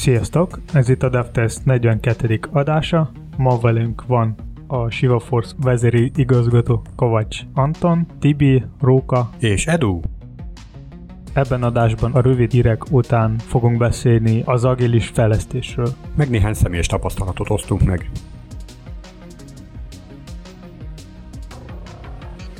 [0.00, 0.60] Sziasztok!
[0.72, 2.40] Ez itt a DevTest 42.
[2.50, 3.10] adása.
[3.36, 4.34] Ma velünk van
[4.66, 10.00] a Shiva Force vezéri igazgató Kovács Anton, Tibi, Róka és Edu.
[11.32, 15.88] Ebben adásban a rövid hírek után fogunk beszélni az agilis fejlesztésről.
[16.16, 18.10] Meg néhány személyes tapasztalatot osztunk meg.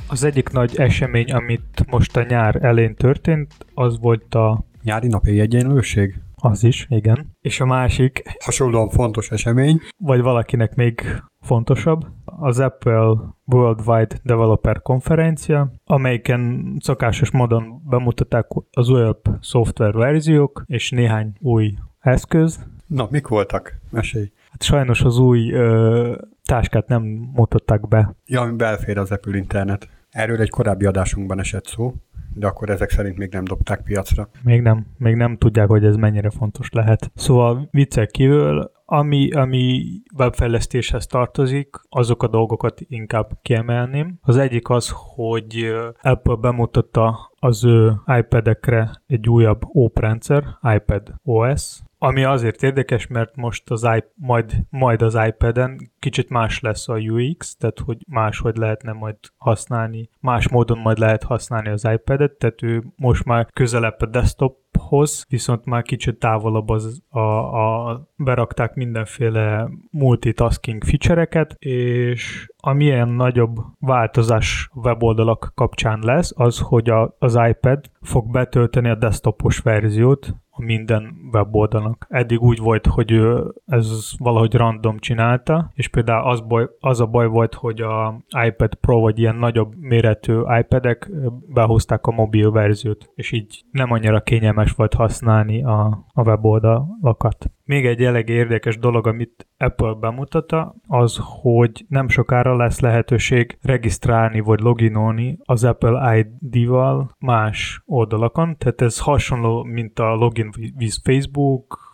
[0.07, 4.63] Az egyik nagy esemény, amit most a nyár elén történt, az volt a...
[4.83, 6.21] Nyári napi egyenlőség?
[6.43, 7.37] Az is, igen.
[7.41, 8.23] És a másik...
[8.43, 9.79] Hasonlóan fontos esemény.
[9.97, 11.01] Vagy valakinek még
[11.41, 13.13] fontosabb, az Apple
[13.45, 22.65] Worldwide Developer konferencia, amelyiken szokásos módon bemutatták az újabb szoftver verziók és néhány új eszköz.
[22.87, 23.79] Na, mik voltak?
[23.89, 24.31] Mesélj.
[24.51, 26.15] Hát sajnos az új ö,
[26.45, 28.15] táskát nem mutatták be.
[28.25, 29.89] Ja, ami belfér az Apple internet.
[30.09, 31.93] Erről egy korábbi adásunkban esett szó,
[32.33, 34.29] de akkor ezek szerint még nem dobták piacra.
[34.43, 37.11] Még nem, még nem tudják, hogy ez mennyire fontos lehet.
[37.15, 39.83] Szóval viccek kívül, ami, ami
[40.17, 44.19] webfejlesztéshez tartozik, azok a dolgokat inkább kiemelném.
[44.21, 50.43] Az egyik az, hogy Apple bemutatta az ő iPad-ekre egy újabb OP rendszer,
[50.75, 56.59] iPad OS, ami azért érdekes, mert most az iP- majd, majd az iPad-en kicsit más
[56.59, 61.87] lesz a UX, tehát hogy máshogy lehetne majd használni, más módon majd lehet használni az
[61.93, 68.01] iPad-et, tehát ő most már közelebb a desktophoz, viszont már kicsit távolabb az a, a
[68.15, 77.39] berakták mindenféle multitasking feature-eket, és amilyen nagyobb változás weboldalak kapcsán lesz, az, hogy a, az
[77.49, 82.05] iPad fog betölteni a desktopos verziót, minden weboldalnak.
[82.09, 87.05] Eddig úgy volt, hogy ő ez valahogy random csinálta, és például az, baj, az a
[87.05, 91.11] baj volt, hogy a iPad Pro vagy ilyen nagyobb méretű iPad-ek
[91.53, 97.51] behozták a mobil verziót, és így nem annyira kényelmes volt használni a, a weboldalakat.
[97.71, 104.39] Még egy elég érdekes dolog, amit Apple bemutatta, az, hogy nem sokára lesz lehetőség regisztrálni
[104.39, 110.49] vagy loginolni az Apple ID-val más oldalakon, tehát ez hasonló, mint a login
[110.79, 111.90] with Facebook,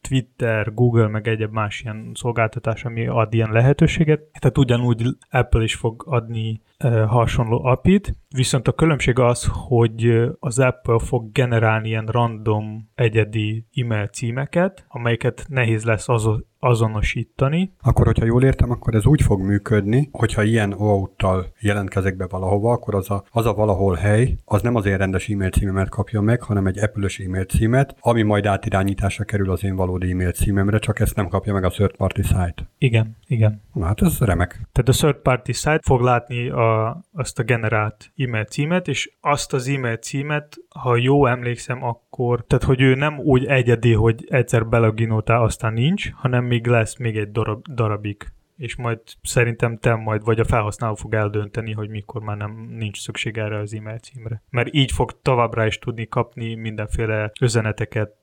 [0.00, 4.20] Twitter, Google, meg egyéb más ilyen szolgáltatás, ami ad ilyen lehetőséget.
[4.40, 6.60] Tehát ugyanúgy Apple is fog adni
[7.06, 14.06] hasonló API-t, viszont a különbség az, hogy az Apple fog generálni ilyen random egyedi e-mail
[14.06, 16.26] címeket, amelyeket nehéz lesz az
[16.60, 17.72] azonosítani.
[17.82, 22.72] Akkor, hogyha jól értem, akkor ez úgy fog működni, hogyha ilyen OAuth-tal jelentkezek be valahova,
[22.72, 26.20] akkor az a, az a valahol hely, az nem az én rendes e-mail címemet kapja
[26.20, 30.78] meg, hanem egy Apple-ös e-mail címet, ami majd átirányításra kerül az én valódi e-mail címemre,
[30.78, 32.70] csak ezt nem kapja meg a third party site.
[32.78, 33.62] Igen, igen.
[33.72, 34.50] Na, hát ez remek.
[34.72, 39.52] Tehát a third party site fog látni a, azt a generált e-mail címet, és azt
[39.52, 44.66] az e-mail címet, ha jó emlékszem, akkor, tehát hogy ő nem úgy egyedi, hogy egyszer
[44.66, 48.26] beloginoltál, aztán nincs, hanem még lesz még egy darab, darabig
[48.60, 53.00] és majd szerintem te majd, vagy a felhasználó fog eldönteni, hogy mikor már nem nincs
[53.00, 54.42] szükség erre az e-mail címre.
[54.50, 58.14] Mert így fog továbbra is tudni kapni mindenféle üzeneteket,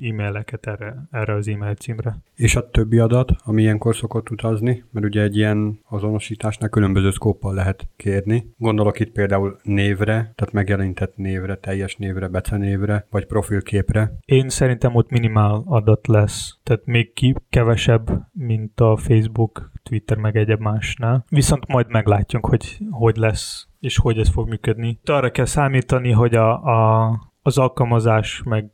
[0.00, 2.16] e-maileket erre, erre az e-mail címre.
[2.34, 7.54] És a többi adat, ami ilyenkor szokott utazni, mert ugye egy ilyen azonosításnál különböző szkóppal
[7.54, 8.46] lehet kérni.
[8.58, 14.12] Gondolok itt például névre, tehát megjelenített névre, teljes névre, becenévre, vagy profilképre.
[14.24, 20.36] Én szerintem ott minimál adat lesz, tehát még ki kevesebb, mint a Facebook Twitter meg
[20.36, 21.24] egyéb másnál.
[21.28, 25.00] Viszont majd meglátjuk, hogy hogy lesz és hogy ez fog működni.
[25.04, 27.10] Arra kell számítani, hogy a, a,
[27.42, 28.70] az alkalmazás meg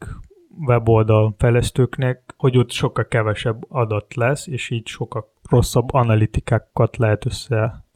[0.66, 7.24] weboldal fejlesztőknek, hogy ott sokkal kevesebb adat lesz, és így sokkal rosszabb analitikákat lehet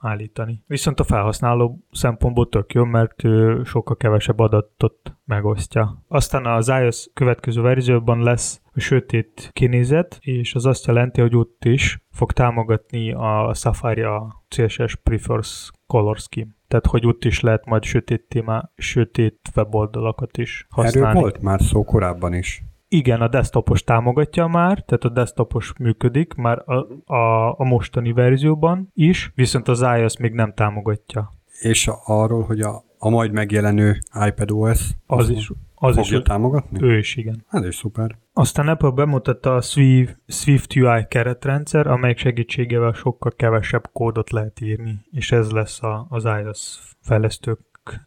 [0.04, 0.62] összeállítani.
[0.66, 6.04] Viszont a felhasználó szempontból tök jó, mert ő sokkal kevesebb adatot megosztja.
[6.08, 11.64] Aztán az iOS következő verzióban lesz a sötét kinézet, és az azt jelenti, hogy ott
[11.64, 16.50] is fog támogatni a Safari a CSS Prefers Color Scheme.
[16.68, 21.08] Tehát, hogy ott is lehet majd sötét téma, sötét weboldalakat is használni.
[21.08, 22.62] Erről volt már szó korábban is.
[22.94, 26.74] Igen, a desktopos támogatja már, tehát a desktopos működik már a,
[27.14, 31.32] a, a mostani verzióban is, viszont az iOS még nem támogatja.
[31.60, 36.82] És arról, hogy a, a majd megjelenő iPadOS az, az is az fogja is támogatni?
[36.82, 37.44] Ő is, igen.
[37.50, 38.18] Ez is szuper.
[38.32, 45.00] Aztán Apple bemutatta a Swift, Swift UI keretrendszer, amelyik segítségével sokkal kevesebb kódot lehet írni,
[45.10, 47.58] és ez lesz a, az iOS fejlesztők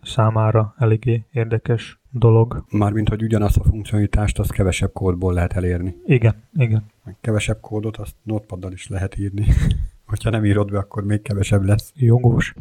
[0.01, 2.63] számára eléggé érdekes dolog.
[2.69, 5.95] Mármint, hogy ugyanazt a funkcionalitást, azt kevesebb kódból lehet elérni.
[6.05, 6.83] Igen, igen.
[7.21, 9.45] Kevesebb kódot azt notepaddal is lehet írni.
[10.05, 11.91] Hogyha nem írod be, akkor még kevesebb lesz.
[11.95, 12.53] Jogos.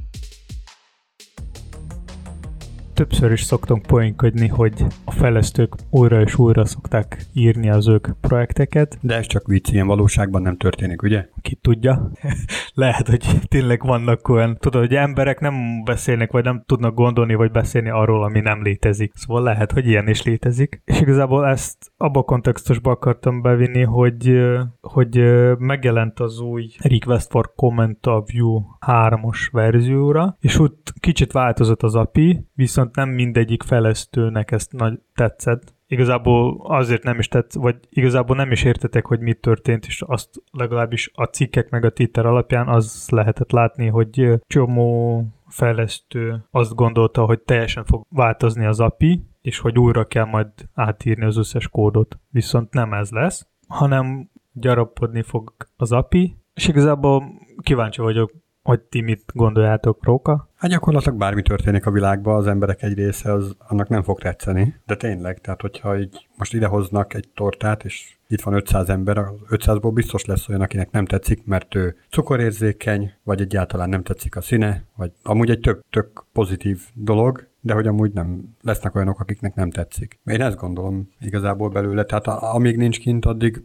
[2.97, 8.99] Többször is szoktunk poénkodni, hogy a fejlesztők újra és újra szokták írni az ők projekteket.
[9.01, 11.29] De ez csak vicc, ilyen valóságban nem történik, ugye?
[11.43, 12.11] Ki tudja.
[12.75, 17.51] Lehet, hogy tényleg vannak olyan, tudod, hogy emberek nem beszélnek, vagy nem tudnak gondolni, vagy
[17.51, 19.13] beszélni arról, ami nem létezik.
[19.15, 20.83] Szóval lehet, hogy ilyen is létezik.
[20.85, 24.31] És igazából ezt abba a kontextusba akartam bevinni, hogy,
[24.81, 25.21] hogy
[25.59, 31.95] megjelent az új Request for Comment a View 3-os verzióra, és ott kicsit változott az
[31.95, 38.37] API, viszont nem mindegyik fejlesztőnek ezt nagy tetszett, igazából azért nem is tett, vagy igazából
[38.37, 42.69] nem is értetek, hogy mit történt, és azt legalábbis a cikkek meg a Twitter alapján
[42.69, 49.59] az lehetett látni, hogy csomó fejlesztő azt gondolta, hogy teljesen fog változni az API, és
[49.59, 52.19] hogy újra kell majd átírni az összes kódot.
[52.31, 57.25] Viszont nem ez lesz, hanem gyarapodni fog az API, és igazából
[57.63, 58.33] kíváncsi vagyok,
[58.67, 60.49] hogy ti mit gondoljátok, Róka?
[60.57, 64.75] Hát gyakorlatilag bármi történik a világban, az emberek egy része az annak nem fog tetszeni,
[64.87, 69.35] de tényleg, tehát hogyha így most idehoznak egy tortát, és itt van 500 ember, az
[69.49, 74.41] 500-ból biztos lesz olyan, akinek nem tetszik, mert ő cukorérzékeny, vagy egyáltalán nem tetszik a
[74.41, 79.55] színe, vagy amúgy egy tök, tök pozitív dolog, de hogy amúgy nem lesznek olyanok, akiknek
[79.55, 80.19] nem tetszik.
[80.25, 83.63] Én ezt gondolom igazából belőle, tehát amíg nincs kint, addig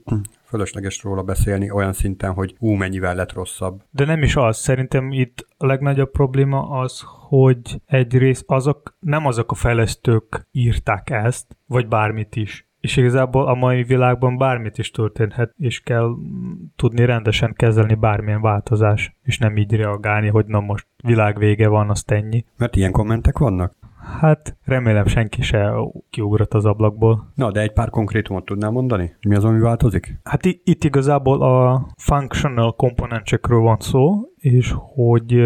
[0.52, 3.82] fölösleges róla beszélni olyan szinten, hogy ú, mennyivel lett rosszabb.
[3.92, 4.58] De nem is az.
[4.58, 11.58] Szerintem itt a legnagyobb probléma az, hogy egyrészt azok, nem azok a fejlesztők írták ezt,
[11.66, 12.66] vagy bármit is.
[12.80, 16.10] És igazából a mai világban bármit is történhet, és kell
[16.76, 21.90] tudni rendesen kezelni bármilyen változás, és nem így reagálni, hogy na most világ vége van,
[21.90, 22.46] azt ennyi.
[22.58, 23.74] Mert ilyen kommentek vannak?
[24.20, 25.74] Hát remélem senki se
[26.10, 27.32] kiugrott az ablakból.
[27.36, 29.16] Na, de egy pár konkrétumot tudnál mondani?
[29.28, 30.20] Mi az, ami változik?
[30.24, 35.44] Hát itt igazából a functional komponensekről van szó, és hogy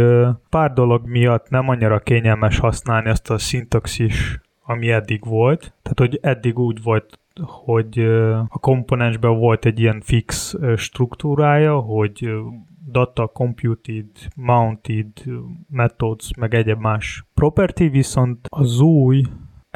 [0.50, 5.74] pár dolog miatt nem annyira kényelmes használni azt a szintaxis, ami eddig volt.
[5.82, 8.00] Tehát, hogy eddig úgy volt hogy
[8.48, 12.30] a komponensben volt egy ilyen fix struktúrája, hogy
[12.88, 15.24] data computed, mounted
[15.70, 19.24] methods, meg egyéb más property, viszont az új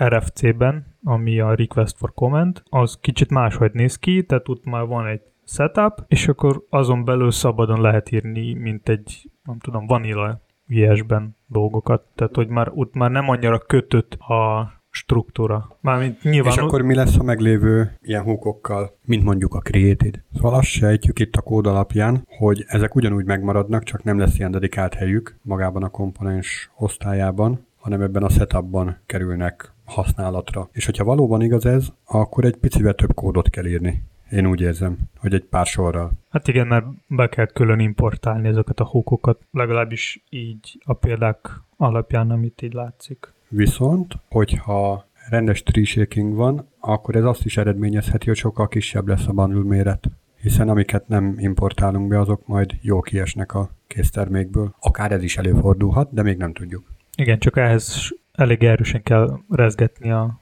[0.03, 5.07] RFC-ben, ami a request for comment, az kicsit máshogy néz ki, tehát ott már van
[5.07, 11.35] egy setup, és akkor azon belül szabadon lehet írni, mint egy, nem tudom, vanilla JS-ben
[11.47, 12.03] dolgokat.
[12.15, 15.77] Tehát, hogy már ott már nem annyira kötött a struktúra.
[15.81, 16.51] Mármint nyilván...
[16.51, 20.21] És akkor mi lesz a meglévő ilyen húkokkal, mint mondjuk a Created?
[20.33, 24.51] Szóval azt sejtjük itt a kód alapján, hogy ezek ugyanúgy megmaradnak, csak nem lesz ilyen
[24.51, 30.69] dedikált helyük magában a komponens osztályában, hanem ebben a setupban kerülnek használatra.
[30.71, 34.03] És hogyha valóban igaz ez, akkor egy picivel több kódot kell írni.
[34.31, 36.11] Én úgy érzem, hogy egy pár sorral.
[36.29, 42.31] Hát igen, mert be kell külön importálni ezeket a húkokat, legalábbis így a példák alapján,
[42.31, 43.33] amit így látszik.
[43.49, 49.27] Viszont, hogyha rendes tree shaking van, akkor ez azt is eredményezheti, hogy sokkal kisebb lesz
[49.27, 50.09] a bundle méret
[50.41, 54.75] hiszen amiket nem importálunk be, azok majd jó kiesnek a késztermékből.
[54.79, 56.83] Akár ez is előfordulhat, de még nem tudjuk.
[57.15, 60.39] Igen, csak ehhez elég erősen kell rezgetni a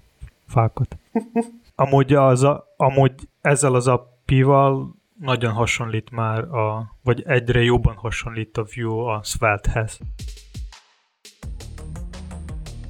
[0.48, 0.98] fákat.
[1.75, 8.57] Amúgy, az a, amúgy ezzel az appival nagyon hasonlít már, a, vagy egyre jobban hasonlít
[8.57, 10.00] a Vue a Svelte-hez.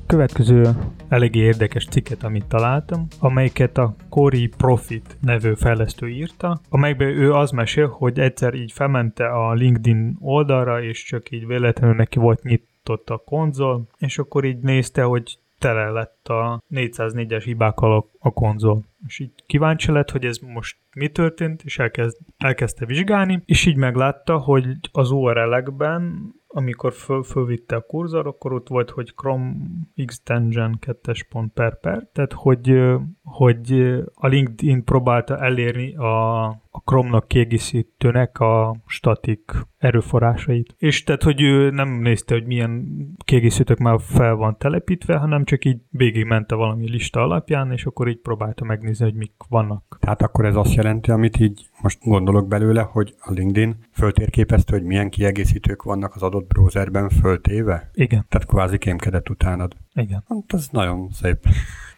[0.07, 0.63] Következő
[1.07, 7.51] eléggé érdekes cikket, amit találtam, amelyiket a Cory Profit nevű fejlesztő írta, amelyben ő az
[7.51, 13.09] mesél, hogy egyszer így felmente a LinkedIn oldalra, és csak így véletlenül neki volt nyitott
[13.09, 18.83] a konzol, és akkor így nézte, hogy tele lett a 404-es hibákkal a, konzol.
[19.07, 23.75] És így kíváncsi lett, hogy ez most mi történt, és elkezd, elkezdte vizsgálni, és így
[23.75, 29.53] meglátta, hogy az URL-ekben amikor föl, fölvitte a kurzor, akkor ott volt, hogy Chrome
[29.95, 32.81] extension 2 pont per per, tehát hogy,
[33.23, 33.71] hogy
[34.13, 36.45] a LinkedIn próbálta elérni a,
[36.77, 40.75] a Chrome-nak kiegészítőnek a statik erőforrásait.
[40.77, 42.87] És tehát, hogy ő nem nézte, hogy milyen
[43.25, 45.79] kiegészítők már fel van telepítve, hanem csak így
[46.25, 49.97] mente valami lista alapján, és akkor így próbálta megnézni, hogy mik vannak.
[49.99, 54.83] Tehát akkor ez azt jelenti, amit így most gondolok belőle, hogy a LinkedIn föltérképezte, hogy
[54.83, 57.89] milyen kiegészítők vannak az adott browserben föltéve?
[57.93, 58.25] Igen.
[58.29, 59.75] Tehát kvázi kémkedett utánad.
[59.93, 60.23] Igen.
[60.27, 61.37] Hát ez nagyon szép.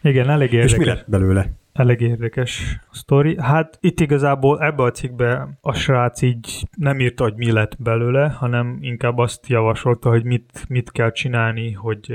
[0.02, 0.72] Igen, elég érdekes.
[0.72, 1.58] És mi lett belőle?
[1.72, 3.40] Elég érdekes sztori.
[3.40, 8.28] Hát itt igazából ebbe a cikkbe a srác így nem írta, hogy mi lett belőle,
[8.28, 12.12] hanem inkább azt javasolta, hogy mit, mit kell csinálni, hogy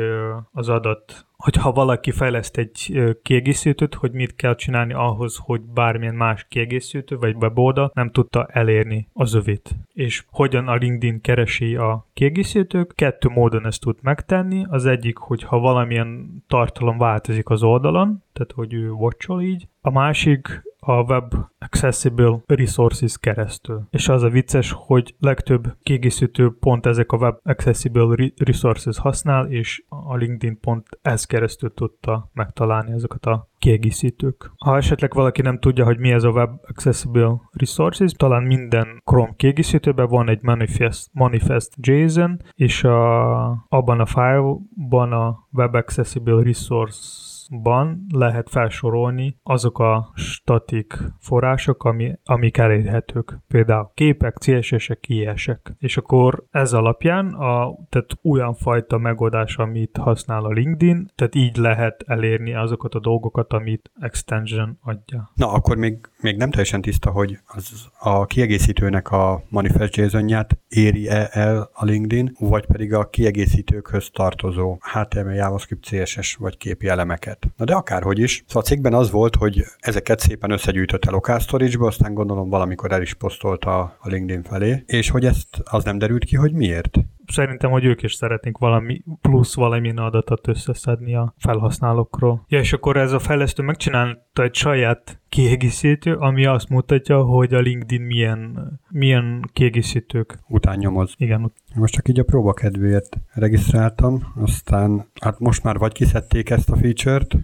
[0.52, 6.46] az adat hogyha valaki fejleszt egy kiegészítőt, hogy mit kell csinálni ahhoz, hogy bármilyen más
[6.50, 9.76] kiegészítő vagy weboldal nem tudta elérni az övét.
[9.94, 14.66] És hogyan a LinkedIn keresi a kiegészítők, kettő módon ezt tud megtenni.
[14.70, 19.68] Az egyik, hogy ha valamilyen tartalom változik az oldalon, tehát hogy ő watchol így.
[19.82, 23.88] A másik, a Web Accessible Resources keresztül.
[23.90, 29.84] És az a vicces, hogy legtöbb kiegészítő pont ezek a Web Accessible Resources használ, és
[29.90, 34.52] a LinkedIn pont ez keresztül tudta megtalálni ezeket a kiegészítők.
[34.58, 39.34] Ha esetleg valaki nem tudja, hogy mi ez a Web Accessible Resources, talán minden Chrome
[39.36, 47.35] kiegészítőben van egy manifest, manifest JSON, és a, abban a file-ban a Web Accessible Resource
[47.50, 53.40] ban lehet felsorolni azok a statik források, ami, amik elérhetők.
[53.48, 55.74] Például képek, CSS-ek, IS-ek.
[55.80, 61.58] És akkor ez alapján a, tehát olyan fajta megoldás, amit használ a LinkedIn, tehát így
[61.58, 65.32] lehet elérni azokat a dolgokat, amit extension adja.
[65.34, 71.30] Na, akkor még, még nem teljesen tiszta, hogy az a kiegészítőnek a manifest json éri-e
[71.32, 77.58] el a LinkedIn, vagy pedig a kiegészítőkhöz tartozó HTML, JavaScript, CSS vagy képi elemeket ezeket.
[77.58, 78.44] Na de akárhogy is.
[78.48, 83.02] Szóval a cikkben az volt, hogy ezeket szépen összegyűjtötte local storage aztán gondolom valamikor el
[83.02, 87.72] is posztolta a LinkedIn felé, és hogy ezt az nem derült ki, hogy miért szerintem,
[87.72, 92.46] hogy ők is szeretnénk valami plusz valamilyen adatot összeszedni a felhasználókról.
[92.48, 97.60] Ja, és akkor ez a fejlesztő megcsinálta egy saját kiegészítő, ami azt mutatja, hogy a
[97.60, 100.40] LinkedIn milyen, milyen kiegészítők.
[100.48, 101.14] Után nyomoz.
[101.18, 101.52] Igen.
[101.76, 106.76] Most csak így a próba kedvéért regisztráltam, aztán hát most már vagy kiszedték ezt a
[106.76, 107.38] feature-t,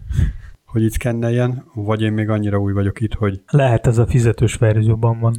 [0.65, 3.41] hogy itt szkenneljen, vagy én még annyira új vagyok itt, hogy...
[3.47, 5.35] Lehet ez a fizetős verzióban van.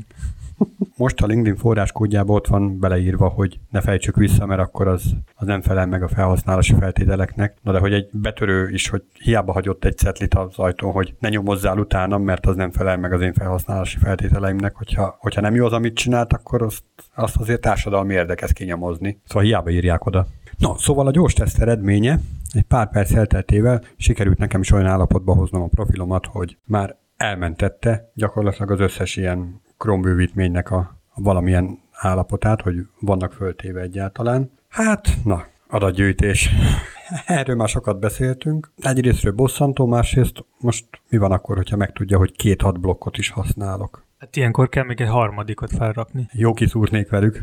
[0.97, 5.03] Most a LinkedIn forráskódjában ott van beleírva, hogy ne fejtsük vissza, mert akkor az,
[5.35, 7.57] az nem felel meg a felhasználási feltételeknek.
[7.63, 11.29] Na de hogy egy betörő is, hogy hiába hagyott egy cetlit az ajtón, hogy ne
[11.29, 14.75] nyomozzál utána, mert az nem felel meg az én felhasználási feltételeimnek.
[14.75, 19.21] Hogyha, hogyha nem jó az, amit csinált, akkor azt, azt azért társadalmi érdekes kinyomozni.
[19.27, 20.27] Szóval hiába írják oda.
[20.59, 22.21] No, szóval a gyors teszt eredménye
[22.53, 28.11] egy pár perc elteltével sikerült nekem is olyan állapotba hoznom a profilomat, hogy már elmentette
[28.15, 34.51] gyakorlatilag az összes ilyen Chrome bővítménynek a, valamilyen állapotát, hogy vannak föltéve egyáltalán.
[34.69, 36.51] Hát, na, adatgyűjtés.
[37.27, 38.73] Erről már sokat beszéltünk.
[38.77, 44.05] Egyrésztről bosszantó, másrészt most mi van akkor, hogyha megtudja, hogy két hat blokkot is használok?
[44.23, 46.29] Hát ilyenkor kell még egy harmadikot felrakni.
[46.33, 47.41] Jó kiszúrnék velük.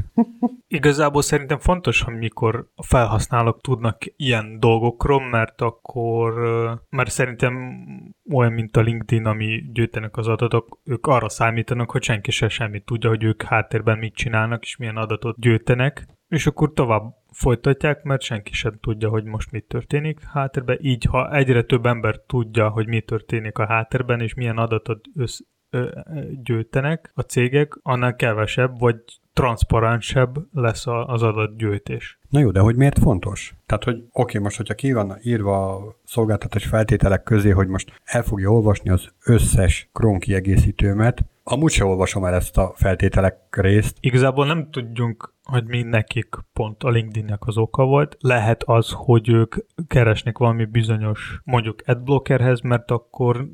[0.67, 6.33] Igazából szerintem fontos, amikor a felhasználók tudnak ilyen dolgokról, mert akkor,
[6.89, 7.53] mert szerintem
[8.31, 12.85] olyan, mint a LinkedIn, ami gyűjtenek az adatok, ők arra számítanak, hogy senki se semmit
[12.85, 18.21] tudja, hogy ők háttérben mit csinálnak, és milyen adatot gyűjtenek, és akkor tovább folytatják, mert
[18.21, 20.77] senki sem tudja, hogy most mi történik háttérben.
[20.81, 25.39] Így, ha egyre több ember tudja, hogy mi történik a háttérben, és milyen adatot össz,
[26.43, 28.95] gyűjtenek a cégek, annál kevesebb vagy
[29.33, 32.19] transzparensebb lesz az adatgyűjtés.
[32.29, 33.55] Na jó, de hogy miért fontos?
[33.65, 38.23] Tehát, hogy oké, most, hogyha ki van írva a szolgáltatás feltételek közé, hogy most el
[38.23, 43.97] fogja olvasni az összes Chrome kiegészítőmet, amúgy se olvasom el ezt a feltételek részt.
[43.99, 48.17] Igazából nem tudjunk hogy mi nekik pont a LinkedInnek az oka volt.
[48.19, 49.55] Lehet az, hogy ők
[49.87, 53.49] keresnek valami bizonyos mondjuk adblockerhez, mert akkor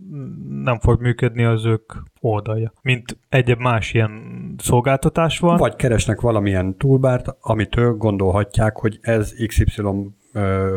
[0.50, 2.74] nem fog működni az ők oldalja.
[2.82, 4.22] Mint egyéb más ilyen
[4.58, 5.58] szolgáltatás van.
[5.58, 9.82] Vagy keresnek valamilyen toolbart, amitől gondolhatják, hogy ez XY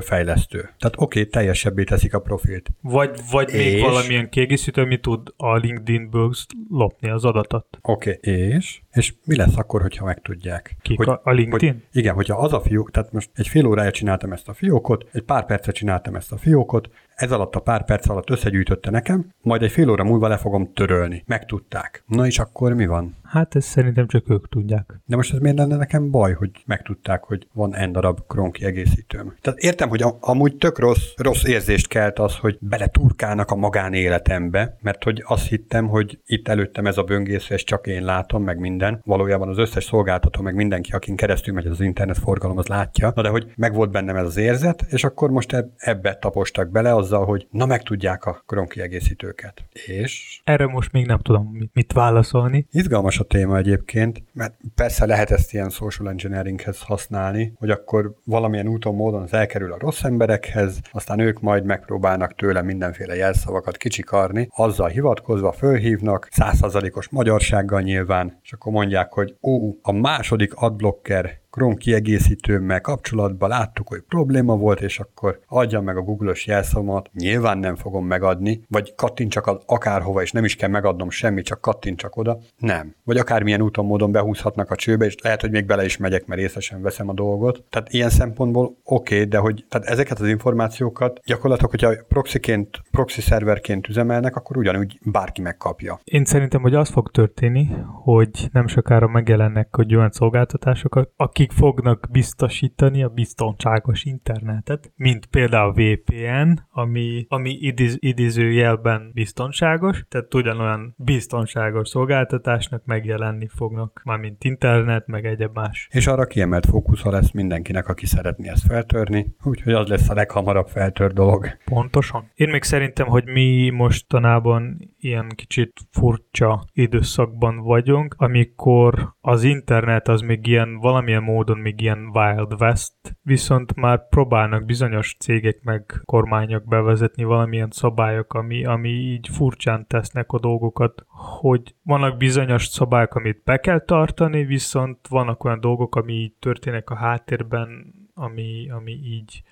[0.00, 0.58] fejlesztő.
[0.58, 2.70] Tehát oké, okay, teljesebbé teszik a profilt.
[2.80, 3.72] Vagy, vagy és...
[3.72, 6.32] még valamilyen kiegészítő, ami tud a LinkedIn-ből
[6.70, 7.78] lopni az adatot.
[7.82, 8.32] Oké, okay.
[8.32, 8.80] és?
[8.92, 10.76] És mi lesz akkor, hogyha megtudják?
[10.82, 11.72] Kik hogy, a LinkedIn?
[11.72, 15.08] Hogy, igen, hogyha az a fiók, tehát most egy fél órája csináltam ezt a fiókot,
[15.12, 19.32] egy pár percet csináltam ezt a fiókot, ez alatt a pár perc alatt összegyűjtötte nekem,
[19.42, 21.22] majd egy fél óra múlva le fogom törölni.
[21.26, 22.02] Megtudták.
[22.06, 23.16] Na és akkor mi van?
[23.22, 25.00] Hát ezt szerintem csak ők tudják.
[25.04, 29.34] De most ez miért lenne nekem baj, hogy megtudták, hogy van n darab Chrome kiegészítőm?
[29.40, 35.04] Tehát értem, hogy amúgy tök rossz, rossz érzést kelt az, hogy beleturkálnak a magánéletembe, mert
[35.04, 39.00] hogy azt hittem, hogy itt előttem ez a böngésző, és csak én látom, meg minden.
[39.04, 43.12] Valójában az összes szolgáltató, meg mindenki, akin keresztül megy az internet forgalom, az látja.
[43.14, 47.24] Na de hogy megvolt bennem ez az érzet, és akkor most ebbe tapostak bele azzal,
[47.24, 49.64] hogy na megtudják a Chrome kiegészítőket.
[49.86, 50.40] És?
[50.44, 52.66] Erre most még nem tudom mit válaszolni.
[52.70, 58.68] Izgalmas a téma egyébként, mert persze lehet ezt ilyen social engineeringhez használni, hogy akkor valamilyen
[58.68, 64.48] úton, módon az elkerül a rossz emberekhez, aztán ők majd megpróbálnak tőle mindenféle jelszavakat kicsikarni,
[64.54, 71.74] azzal hivatkozva fölhívnak, százszázalékos magyarsággal nyilván, és akkor mondják, hogy ó, a második adblocker Chrome
[71.74, 77.76] kiegészítőmmel kapcsolatban láttuk, hogy probléma volt, és akkor adja meg a Google-os jelszavat, nyilván nem
[77.76, 82.38] fogom megadni, vagy kattintsak az akárhova, és nem is kell megadnom semmit, csak kattintsak oda.
[82.58, 82.94] Nem.
[83.04, 86.40] Vagy akármilyen úton, módon behúzhatnak a csőbe, és lehet, hogy még bele is megyek, mert
[86.40, 87.64] részesen veszem a dolgot.
[87.70, 93.20] Tehát ilyen szempontból oké, okay, de hogy tehát ezeket az információkat gyakorlatilag, hogyha proxiként, proxy
[93.20, 96.00] szerverként üzemelnek, akkor ugyanúgy bárki megkapja.
[96.04, 97.68] Én szerintem, hogy az fog történni,
[98.04, 105.68] hogy nem sokára megjelennek hogy olyan szolgáltatások, akik fognak biztosítani a biztonságos internetet, mint például
[105.68, 115.06] a VPN, ami, ami idiz, idézőjelben biztonságos, tehát ugyanolyan biztonságos szolgáltatásnak megjelenni fognak, mármint internet,
[115.06, 115.88] meg egyéb más.
[115.90, 120.66] És arra kiemelt fókusza lesz mindenkinek, aki szeretné ezt feltörni, úgyhogy az lesz a leghamarabb
[120.68, 121.46] feltör dolog.
[121.64, 122.30] Pontosan.
[122.34, 130.20] Én még szerintem, hogy mi mostanában ilyen kicsit furcsa időszakban vagyunk, amikor az internet az
[130.20, 136.64] még ilyen valamilyen módon még ilyen Wild West, viszont már próbálnak bizonyos cégek meg kormányok
[136.64, 141.04] bevezetni valamilyen szabályok, ami, ami így furcsán tesznek a dolgokat,
[141.40, 146.90] hogy vannak bizonyos szabályok, amit be kell tartani, viszont vannak olyan dolgok, ami így történnek
[146.90, 149.42] a háttérben, ami, ami így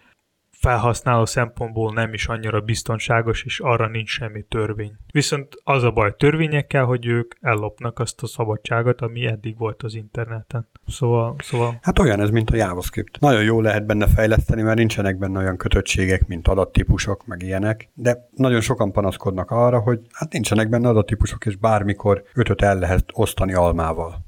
[0.66, 4.96] felhasználó szempontból nem is annyira biztonságos, és arra nincs semmi törvény.
[5.12, 9.94] Viszont az a baj törvényekkel, hogy ők ellopnak azt a szabadságot, ami eddig volt az
[9.94, 10.68] interneten.
[10.86, 11.78] Szóval, szóval...
[11.82, 13.20] Hát olyan ez, mint a JavaScript.
[13.20, 18.28] Nagyon jó lehet benne fejleszteni, mert nincsenek benne olyan kötöttségek, mint adattípusok, meg ilyenek, de
[18.34, 23.54] nagyon sokan panaszkodnak arra, hogy hát nincsenek benne adattípusok, és bármikor ötöt el lehet osztani
[23.54, 24.25] almával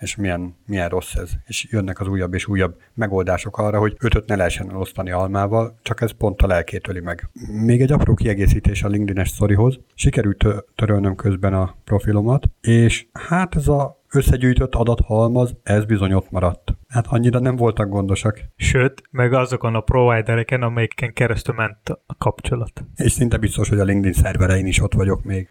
[0.00, 1.30] és milyen, milyen rossz ez.
[1.46, 6.00] És jönnek az újabb és újabb megoldások arra, hogy ötöt ne lehessen elosztani almával, csak
[6.00, 7.28] ez pont a lelkét öli meg.
[7.64, 9.78] Még egy apró kiegészítés a LinkedIn-es sztorihoz.
[9.94, 16.74] Sikerült törölnöm közben a profilomat, és hát ez a összegyűjtött adathalmaz, ez bizony ott maradt.
[16.88, 18.40] Hát annyira nem voltak gondosak.
[18.56, 22.84] Sőt, meg azokon a providereken, amelyeken keresztül ment a kapcsolat.
[22.96, 25.48] És szinte biztos, hogy a LinkedIn szerverein is ott vagyok még.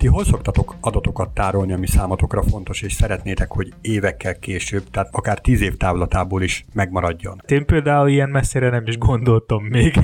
[0.00, 5.40] Ti hol szoktatok adatokat tárolni, ami számotokra fontos, és szeretnétek, hogy évekkel később, tehát akár
[5.40, 7.42] tíz év távlatából is megmaradjon?
[7.46, 9.98] Én például ilyen messzire nem is gondoltam még.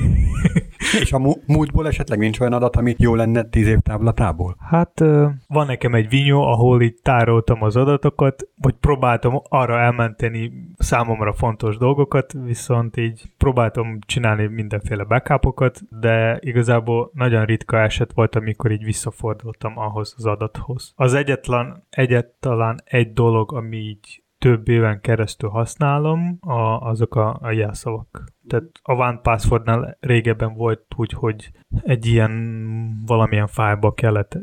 [0.99, 4.55] És a múltból esetleg nincs olyan adat, amit jó lenne tíz év távlatából?
[4.59, 4.99] Hát
[5.47, 11.77] van nekem egy vinyó, ahol itt tároltam az adatokat, vagy próbáltam arra elmenteni számomra fontos
[11.77, 18.83] dolgokat, viszont így próbáltam csinálni mindenféle backupokat, de igazából nagyon ritka eset volt, amikor így
[18.83, 20.93] visszafordultam ahhoz az adathoz.
[20.95, 27.51] Az egyetlen, egyetlen egy dolog, ami így több éven keresztül használom, a, azok a, a
[27.51, 28.23] jelszavak.
[28.47, 31.51] Tehát a One Passwordnál régebben volt úgy, hogy
[31.83, 34.37] egy ilyen valamilyen fájba kellett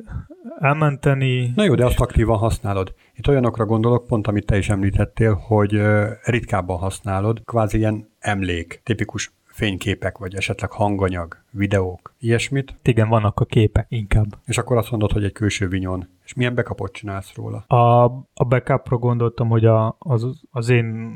[0.59, 1.53] elmenteni.
[1.55, 2.95] Na jó, de azt aktívan használod.
[3.15, 5.81] Itt olyanokra gondolok, pont amit te is említettél, hogy
[6.23, 12.75] ritkábban használod, kvázi ilyen emlék, tipikus fényképek, vagy esetleg hanganyag, videók, ilyesmit.
[12.83, 14.27] Igen, vannak a képek inkább.
[14.45, 16.09] És akkor azt mondod, hogy egy külső vinyon.
[16.25, 17.59] És milyen backupot csinálsz róla?
[17.59, 21.15] A, a backupra gondoltam, hogy a, az, az én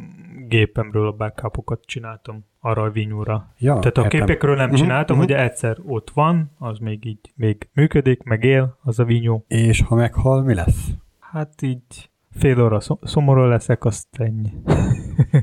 [0.49, 3.53] gépemről a backupokat csináltam arra a vinyúra.
[3.59, 4.21] Ja, Tehát a értem.
[4.21, 5.33] képekről nem uh-huh, csináltam, uh-huh.
[5.33, 9.45] hogy egyszer ott van, az még így még működik, meg él, az a vinyú.
[9.49, 10.89] És ha meghal, mi lesz?
[11.21, 14.53] Hát így fél óra szomorú leszek, azt ennyi.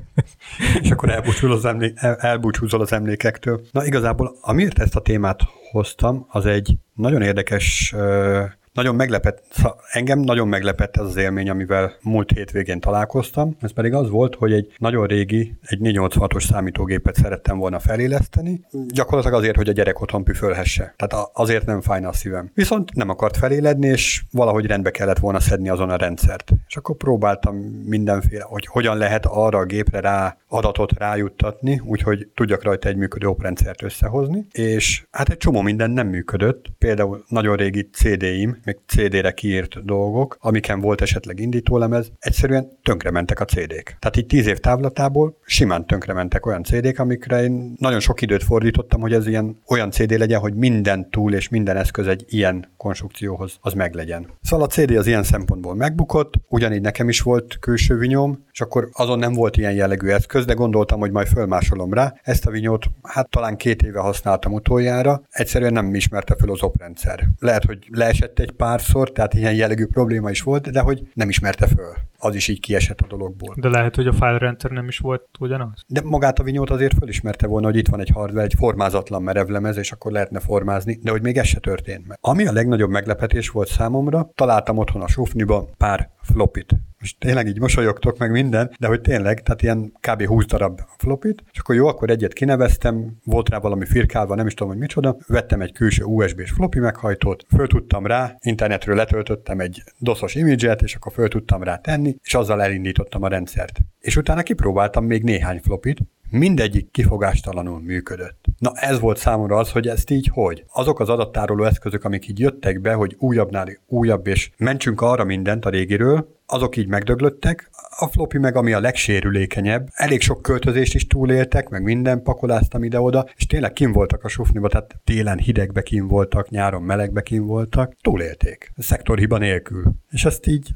[0.81, 3.61] és akkor elbúcsúzol az, emlék, el, elbúcsúzol az emlékektől.
[3.71, 8.43] Na igazából, amiért ezt a témát hoztam, az egy nagyon érdekes uh,
[8.75, 9.43] nagyon meglepett,
[9.91, 13.55] engem nagyon meglepett ez az élmény, amivel múlt hétvégén találkoztam.
[13.61, 19.39] Ez pedig az volt, hogy egy nagyon régi, egy 486-os számítógépet szerettem volna feléleszteni, gyakorlatilag
[19.39, 20.93] azért, hogy a gyerek otthon püfölhesse.
[20.95, 22.51] Tehát azért nem fájna a szívem.
[22.53, 26.51] Viszont nem akart feléledni, és valahogy rendbe kellett volna szedni azon a rendszert.
[26.67, 32.63] És akkor próbáltam mindenféle, hogy hogyan lehet arra a gépre rá adatot rájuttatni, úgyhogy tudjak
[32.63, 37.89] rajta egy működő oprendszert összehozni, és hát egy csomó minden nem működött, például nagyon régi
[37.93, 43.95] CD-im, még CD-re kiírt dolgok, amiken volt esetleg indítólemez, egyszerűen tönkrementek a CD-k.
[43.99, 49.01] Tehát így tíz év távlatából simán tönkrementek olyan CD-k, amikre én nagyon sok időt fordítottam,
[49.01, 53.57] hogy ez ilyen olyan CD legyen, hogy minden túl és minden eszköz egy ilyen konstrukcióhoz
[53.61, 54.27] az meglegyen.
[54.41, 58.89] Szóval a CD az ilyen szempontból megbukott, ugyanígy nekem is volt külső vinyóm, és akkor
[58.91, 62.13] azon nem volt ilyen jellegű eszköz, de gondoltam, hogy majd fölmásolom rá.
[62.23, 67.27] Ezt a vinyót hát talán két éve használtam utoljára, egyszerűen nem ismerte fel az oprendszer.
[67.39, 71.67] Lehet, hogy leesett egy párszor, tehát ilyen jellegű probléma is volt, de hogy nem ismerte
[71.67, 71.93] föl.
[72.25, 73.55] Az is így kiesett a dologból.
[73.57, 75.83] De lehet, hogy a file rendszer nem is volt ugyanaz?
[75.87, 79.77] De magát a vinyót azért fölismerte volna, hogy itt van egy hardware, egy formázatlan merevlemez,
[79.77, 82.17] és akkor lehetne formázni, de hogy még ez se történt meg.
[82.21, 86.75] Ami a legnagyobb meglepetés volt számomra, találtam otthon a sufniba pár flopit.
[86.99, 90.25] Most tényleg így mosolyogtok meg minden, de hogy tényleg, tehát ilyen kb.
[90.25, 94.53] 20 darab flopit, és akkor jó, akkor egyet kineveztem, volt rá valami firkálva, nem is
[94.53, 99.83] tudom, hogy micsoda, vettem egy külső USB-s floppy meghajtót, föl tudtam rá, internetről letöltöttem egy
[99.97, 103.79] doszos imidzset, és akkor föl tudtam rá tenni, és azzal elindítottam a rendszert.
[103.99, 105.99] És utána kipróbáltam még néhány flopit,
[106.29, 108.45] mindegyik kifogástalanul működött.
[108.59, 110.63] Na ez volt számomra az, hogy ezt így hogy?
[110.73, 115.65] Azok az adattároló eszközök, amik így jöttek be, hogy újabbnál újabb, és mentsünk arra mindent
[115.65, 121.07] a régiről, azok így megdöglöttek, a floppy meg ami a legsérülékenyebb, elég sok költözést is
[121.07, 126.07] túléltek, meg minden pakoláztam ide-oda, és tényleg kim voltak a sufniba, tehát télen hidegbe kim
[126.07, 129.83] voltak, nyáron melegbe kim voltak, túlélték, szektorhiba nélkül.
[130.09, 130.69] És ezt így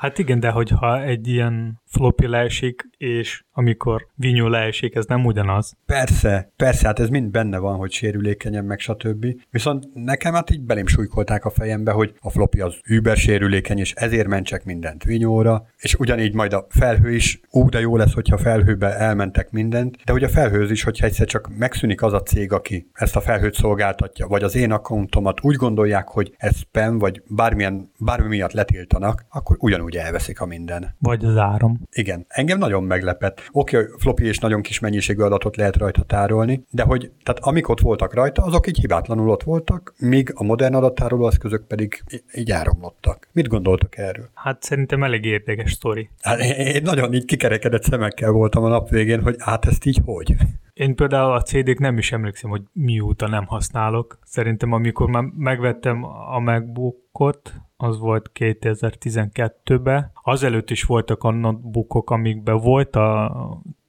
[0.00, 5.76] Hát igen, de hogyha egy ilyen floppy leesik, és amikor vinyó leesik, ez nem ugyanaz.
[5.86, 9.26] Persze, persze, hát ez mind benne van, hogy sérülékenyen, meg stb.
[9.50, 13.92] Viszont nekem hát így belém súlykolták a fejembe, hogy a floppy az über sérülékeny, és
[13.92, 18.38] ezért mentsek mindent vinyóra, és ugyanígy majd a felhő is, ú, de jó lesz, hogyha
[18.38, 22.52] felhőbe elmentek mindent, de hogy a felhőz is, hogyha egyszer csak megszűnik az a cég,
[22.52, 27.22] aki ezt a felhőt szolgáltatja, vagy az én accountomat úgy gondolják, hogy ez spam, vagy
[27.26, 30.94] bármilyen, bármi miatt letiltanak, akkor ugyanúgy elveszik a minden.
[30.98, 31.80] Vagy az áram.
[31.92, 33.48] Igen, engem nagyon meglepett.
[33.52, 37.68] Oké, okay, floppy és nagyon kis mennyiségű adatot lehet rajta tárolni, de hogy tehát amik
[37.68, 42.02] ott voltak rajta, azok így hibátlanul ott voltak, míg a modern adattároló eszközök pedig
[42.34, 43.28] így áramlottak.
[43.32, 44.30] Mit gondoltok erről?
[44.34, 46.10] Hát szerintem elég érdekes sztori.
[46.20, 50.34] Hát én nagyon így kikerekedett szemekkel voltam a nap végén, hogy hát ezt így hogy?
[50.72, 54.18] Én például a CD-k nem is emlékszem, hogy mióta nem használok.
[54.24, 60.10] Szerintem amikor már megvettem a MacBookot, az volt 2012-ben.
[60.22, 63.32] Azelőtt is voltak a notebookok, amikben volt a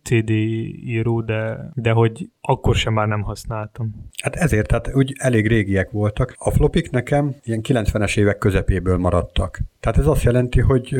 [0.03, 4.09] CD író, de, de hogy akkor sem már nem használtam.
[4.23, 6.35] Hát ezért, tehát úgy elég régiek voltak.
[6.37, 9.59] A flopik nekem ilyen 90-es évek közepéből maradtak.
[9.79, 10.95] Tehát ez azt jelenti, hogy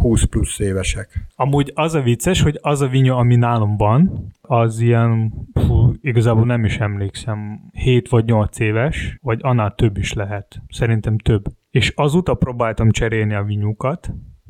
[0.00, 1.26] 20 plusz évesek.
[1.36, 6.44] Amúgy az a vicces, hogy az a vinya, ami nálam van, az ilyen, fú, igazából
[6.44, 10.62] nem is emlékszem, 7 vagy 8 éves, vagy annál több is lehet.
[10.68, 11.44] Szerintem több.
[11.74, 14.00] És azóta próbáltam cserélni a vinyukat,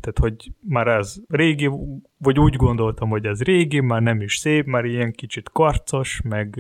[0.01, 1.71] tehát, hogy már ez régi,
[2.19, 6.57] vagy úgy gondoltam, hogy ez régi, már nem is szép, már ilyen kicsit karcos, meg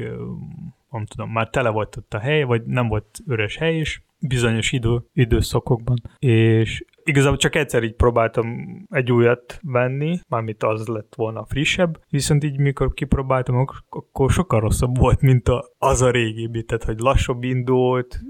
[0.90, 4.72] nem tudom, már tele volt ott a hely, vagy nem volt üres hely is, bizonyos
[4.72, 8.46] idő, időszakokban, és igazából csak egyszer így próbáltam
[8.90, 14.98] egy újat venni, mármint az lett volna frissebb, viszont így mikor kipróbáltam, akkor sokkal rosszabb
[14.98, 18.20] volt, mint a, az a régi, tehát hogy lassabb indult,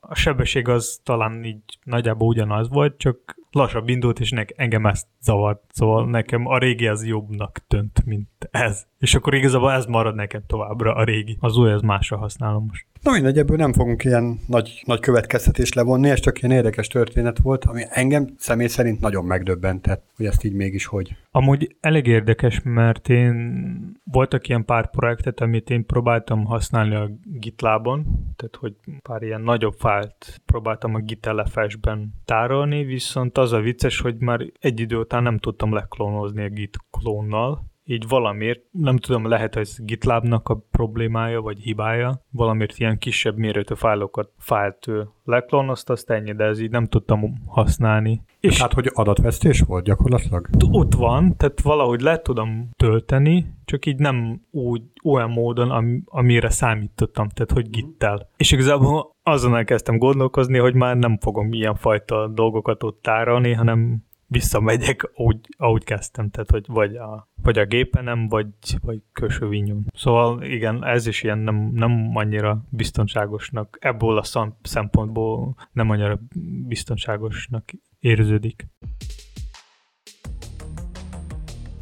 [0.00, 5.06] a sebesség az talán így nagyjából ugyanaz volt, csak lassabb indult, és nek, engem ezt
[5.20, 5.60] zavart.
[5.68, 8.86] Szóval nekem a régi az jobbnak tönt, mint ez.
[8.98, 11.36] És akkor igazából ez marad nekem továbbra a régi.
[11.40, 12.86] Az új, az másra használom most.
[13.02, 17.38] Na mindegy, ebből nem fogunk ilyen nagy, nagy következtetést levonni, ez csak ilyen érdekes történet
[17.38, 21.16] volt, ami engem személy szerint nagyon megdöbbentett, hogy ezt így mégis hogy.
[21.30, 28.04] Amúgy elég érdekes, mert én voltak ilyen pár projektet, amit én próbáltam használni a GitLabon,
[28.36, 34.00] tehát hogy pár ilyen nagyobb fájlt próbáltam a Git LFS-ben tárolni, viszont az a vicces,
[34.00, 39.28] hogy már egy idő után nem tudtam leklónozni a Git klónnal, így valamiért, nem tudom,
[39.28, 45.92] lehet, ez GitLabnak a problémája, vagy hibája, valamiért ilyen kisebb méretű fájlokat fájlt ő leklónozta,
[45.92, 48.22] azt ennyi, de ez így nem tudtam használni.
[48.40, 50.48] És hát, hogy adatvesztés volt gyakorlatilag?
[50.70, 56.50] Ott van, tehát valahogy le tudom tölteni, csak így nem úgy, olyan módon, am, amire
[56.50, 58.28] számítottam, tehát hogy gittel.
[58.36, 64.04] És igazából azon elkezdtem gondolkozni, hogy már nem fogom ilyen fajta dolgokat ott tárolni, hanem
[64.26, 68.46] visszamegyek, úgy, ahogy kezdtem, tehát hogy vagy a, vagy a gépenem, vagy,
[68.82, 69.86] vagy kösövinyón.
[69.94, 76.20] Szóval igen, ez is ilyen nem, nem annyira biztonságosnak, ebből a szempontból nem annyira
[76.66, 78.66] biztonságosnak érződik.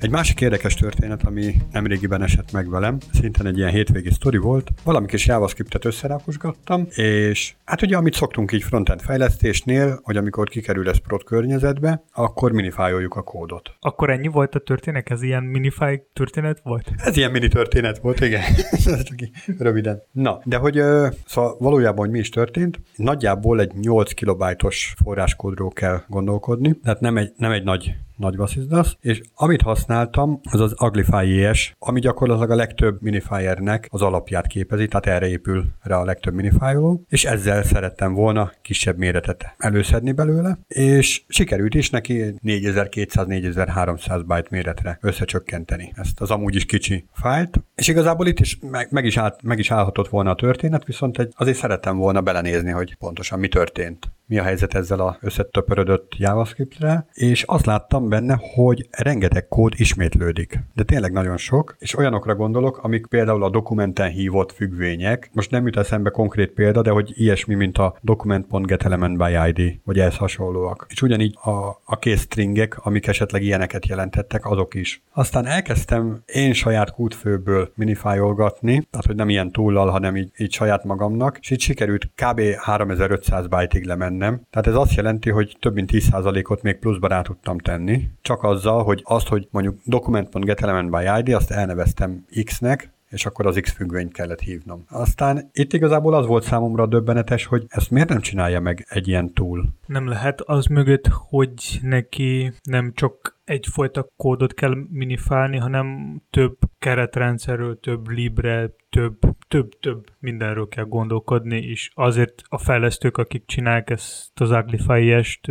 [0.05, 4.71] Egy másik érdekes történet, ami nemrégiben esett meg velem, szintén egy ilyen hétvégi sztori volt.
[4.83, 10.89] Valami kis JavaScriptet összerákosgattam, és hát ugye, amit szoktunk így frontend fejlesztésnél, hogy amikor kikerül
[10.89, 13.75] ez prot környezetbe, akkor minifájoljuk a kódot.
[13.81, 15.11] Akkor ennyi volt a történet?
[15.11, 16.91] Ez ilyen minifáj történet volt?
[16.97, 18.43] Ez ilyen mini történet volt, igen.
[19.05, 19.19] Csak
[19.59, 20.03] röviden.
[20.13, 20.83] Na, de hogy
[21.27, 27.17] szóval valójában, hogy mi is történt, nagyjából egy 8 kilobájtos forráskódról kell gondolkodni, tehát nem
[27.17, 32.51] egy, nem egy nagy nagy basszizdasz, és amit használtam, az az Uglify ES, ami gyakorlatilag
[32.51, 37.63] a legtöbb minifiernek az alapját képezi, tehát erre épül rá a legtöbb minifájoló, és ezzel
[37.63, 46.21] szerettem volna kisebb méretet előszedni belőle, és sikerült is neki 4200-4300 byte méretre összecsökkenteni ezt
[46.21, 49.71] az amúgy is kicsi fájlt, és igazából itt is meg, meg, is, állt, meg is
[49.71, 54.13] állhatott volna a történet, viszont egy, azért szerettem volna belenézni, hogy pontosan mi történt.
[54.27, 60.59] Mi a helyzet ezzel a összetöpörödött JavaScript-re, és azt láttam benne, hogy rengeteg kód ismétlődik.
[60.75, 65.31] De tényleg nagyon sok, és olyanokra gondolok, amik például a dokumenten hívott függvények.
[65.33, 69.99] Most nem jut eszembe konkrét példa, de hogy ilyesmi, mint a document.getElement by ID, vagy
[69.99, 70.87] ehhez hasonlóak.
[70.89, 71.51] És ugyanígy a,
[71.85, 75.03] a kész stringek, amik esetleg ilyeneket jelentettek, azok is.
[75.13, 80.85] Aztán elkezdtem én saját kútfőből minifájolgatni, tehát hogy nem ilyen túllal, hanem így, így saját
[80.85, 82.41] magamnak, és így sikerült kb.
[82.57, 83.85] 3500 byte-ig
[84.19, 84.47] lemennem.
[84.51, 88.83] Tehát ez azt jelenti, hogy több mint 10%-ot még pluszba rá tudtam tenni, csak azzal,
[88.83, 94.13] hogy azt, hogy mondjuk document.getElement by ID, azt elneveztem X-nek, és akkor az X függvényt
[94.13, 94.85] kellett hívnom.
[94.89, 99.33] Aztán itt igazából az volt számomra döbbenetes, hogy ezt miért nem csinálja meg egy ilyen
[99.33, 99.65] túl?
[99.87, 107.81] Nem lehet az mögött, hogy neki nem csak egyfajta kódot kell minifálni, hanem több keretrendszerről,
[107.81, 114.41] több libre, több, több, több mindenről kell gondolkodni, és azért a fejlesztők, akik csinálják ezt
[114.41, 115.47] az Uglify-est,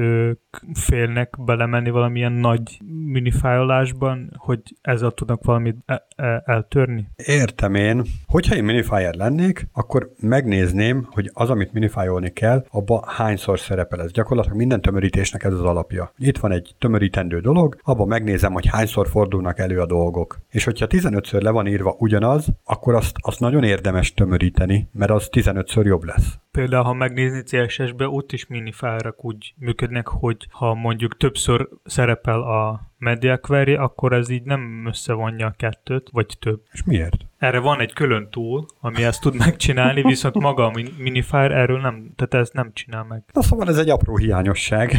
[0.73, 7.07] félnek belemenni valamilyen nagy minifájolásban, hogy ezzel tudnak valamit e- e- eltörni?
[7.15, 8.03] Értem én.
[8.25, 14.11] Hogyha én minifier lennék, akkor megnézném, hogy az, amit minifájolni kell, abba hányszor szerepel ez.
[14.11, 16.13] Gyakorlatilag minden tömörítésnek ez az alapja.
[16.17, 20.39] Itt van egy tömörítendő dolog, abban megnézem, hogy hányszor fordulnak elő a dolgok.
[20.49, 25.29] És hogyha 15-ször le van írva ugyanaz, akkor azt, azt nagyon érdemes tömöríteni, mert az
[25.31, 26.37] 15-ször jobb lesz.
[26.51, 32.91] Például, ha megnézni CSS-be, ott is minifájlak úgy működnek, hogy ha mondjuk többször szerepel a
[33.03, 36.61] media query, akkor ez így nem összevonja a kettőt, vagy több.
[36.71, 37.15] És miért?
[37.37, 42.11] Erre van egy külön tool, ami ezt tud megcsinálni, viszont maga a Minifier erről nem,
[42.15, 43.23] tehát ez nem csinál meg.
[43.33, 44.91] Na szóval ez egy apró hiányosság,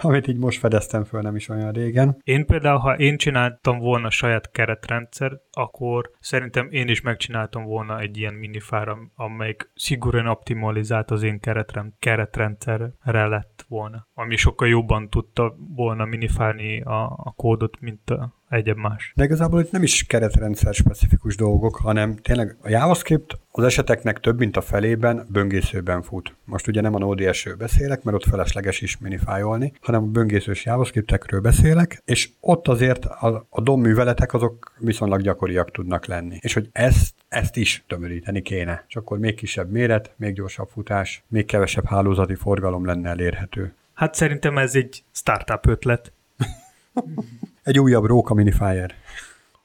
[0.00, 2.16] amit így most fedeztem föl nem is olyan régen.
[2.24, 8.18] Én például, ha én csináltam volna saját keretrendszer, akkor szerintem én is megcsináltam volna egy
[8.18, 15.54] ilyen Minifier, amelyik szigorúan optimalizált az én keretrend, keretrendszerre lett volna, ami sokkal jobban tudta
[15.76, 18.10] volna minifálni a, a kódot, mint
[18.52, 19.12] egyéb más.
[19.16, 24.38] De igazából itt nem is keretrendszer specifikus dolgok, hanem tényleg a JavaScript az eseteknek több
[24.38, 26.34] mint a felében böngészőben fut.
[26.44, 31.40] Most ugye nem a Node.js-ről beszélek, mert ott felesleges is minifájolni, hanem a böngészős JavaScriptekről
[31.40, 36.36] beszélek, és ott azért a, a DOM műveletek azok viszonylag gyakoriak tudnak lenni.
[36.40, 38.84] És hogy ezt, ezt is tömöríteni kéne.
[38.88, 43.74] És akkor még kisebb méret, még gyorsabb futás, még kevesebb hálózati forgalom lenne elérhető.
[43.94, 46.12] Hát szerintem ez egy startup ötlet.
[47.62, 48.94] Egy újabb Róka Minifier.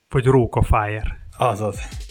[0.10, 1.18] Vagy Róka Fire.
[1.38, 2.07] Azaz.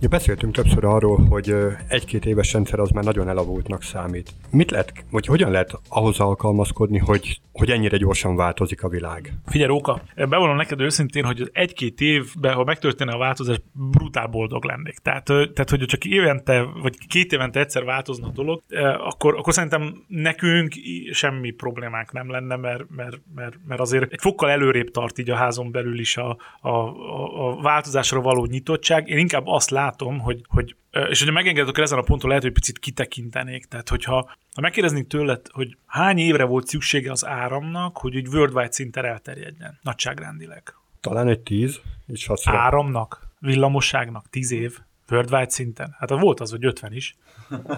[0.00, 1.54] Ja, beszéltünk többször arról, hogy
[1.88, 4.30] egy-két éves rendszer az már nagyon elavultnak számít.
[4.50, 9.32] Mit lehet, vagy hogyan lehet ahhoz alkalmazkodni, hogy, hogy ennyire gyorsan változik a világ?
[9.46, 14.98] Figyelj, Róka, bevallom neked őszintén, hogy egy-két évben, ha megtörténne a változás, brutál boldog lennék.
[14.98, 18.62] Tehát, tehát hogy csak évente, vagy két évente egyszer változna a dolog,
[18.98, 20.72] akkor, akkor szerintem nekünk
[21.12, 25.36] semmi problémánk nem lenne, mert, mert, mert, mert azért egy fokkal előrébb tart így a
[25.36, 29.08] házon belül is a, a, a, a változásra való nyitottság.
[29.08, 30.76] Én inkább azt látom, látom, hogy, hogy
[31.08, 33.64] és hogyha megengedek ezen a ponton lehet, hogy picit kitekintenék.
[33.64, 38.70] Tehát, hogyha ha megkérdeznénk tőled, hogy hány évre volt szüksége az áramnak, hogy egy worldwide
[38.70, 40.74] szinten elterjedjen, nagyságrendileg.
[41.00, 41.80] Talán egy tíz.
[42.06, 44.78] És áramnak, villamosságnak tíz év.
[45.10, 45.96] Worldwide szinten?
[45.98, 47.16] Hát volt az, hogy 50 is.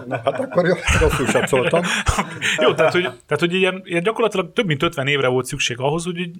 [0.07, 1.83] Na, hát akkor jó, rosszul satszoltam.
[2.63, 6.03] jó, tehát hogy, tehát, hogy ilyen, ilyen gyakorlatilag több mint 50 évre volt szükség ahhoz,
[6.03, 6.31] hogy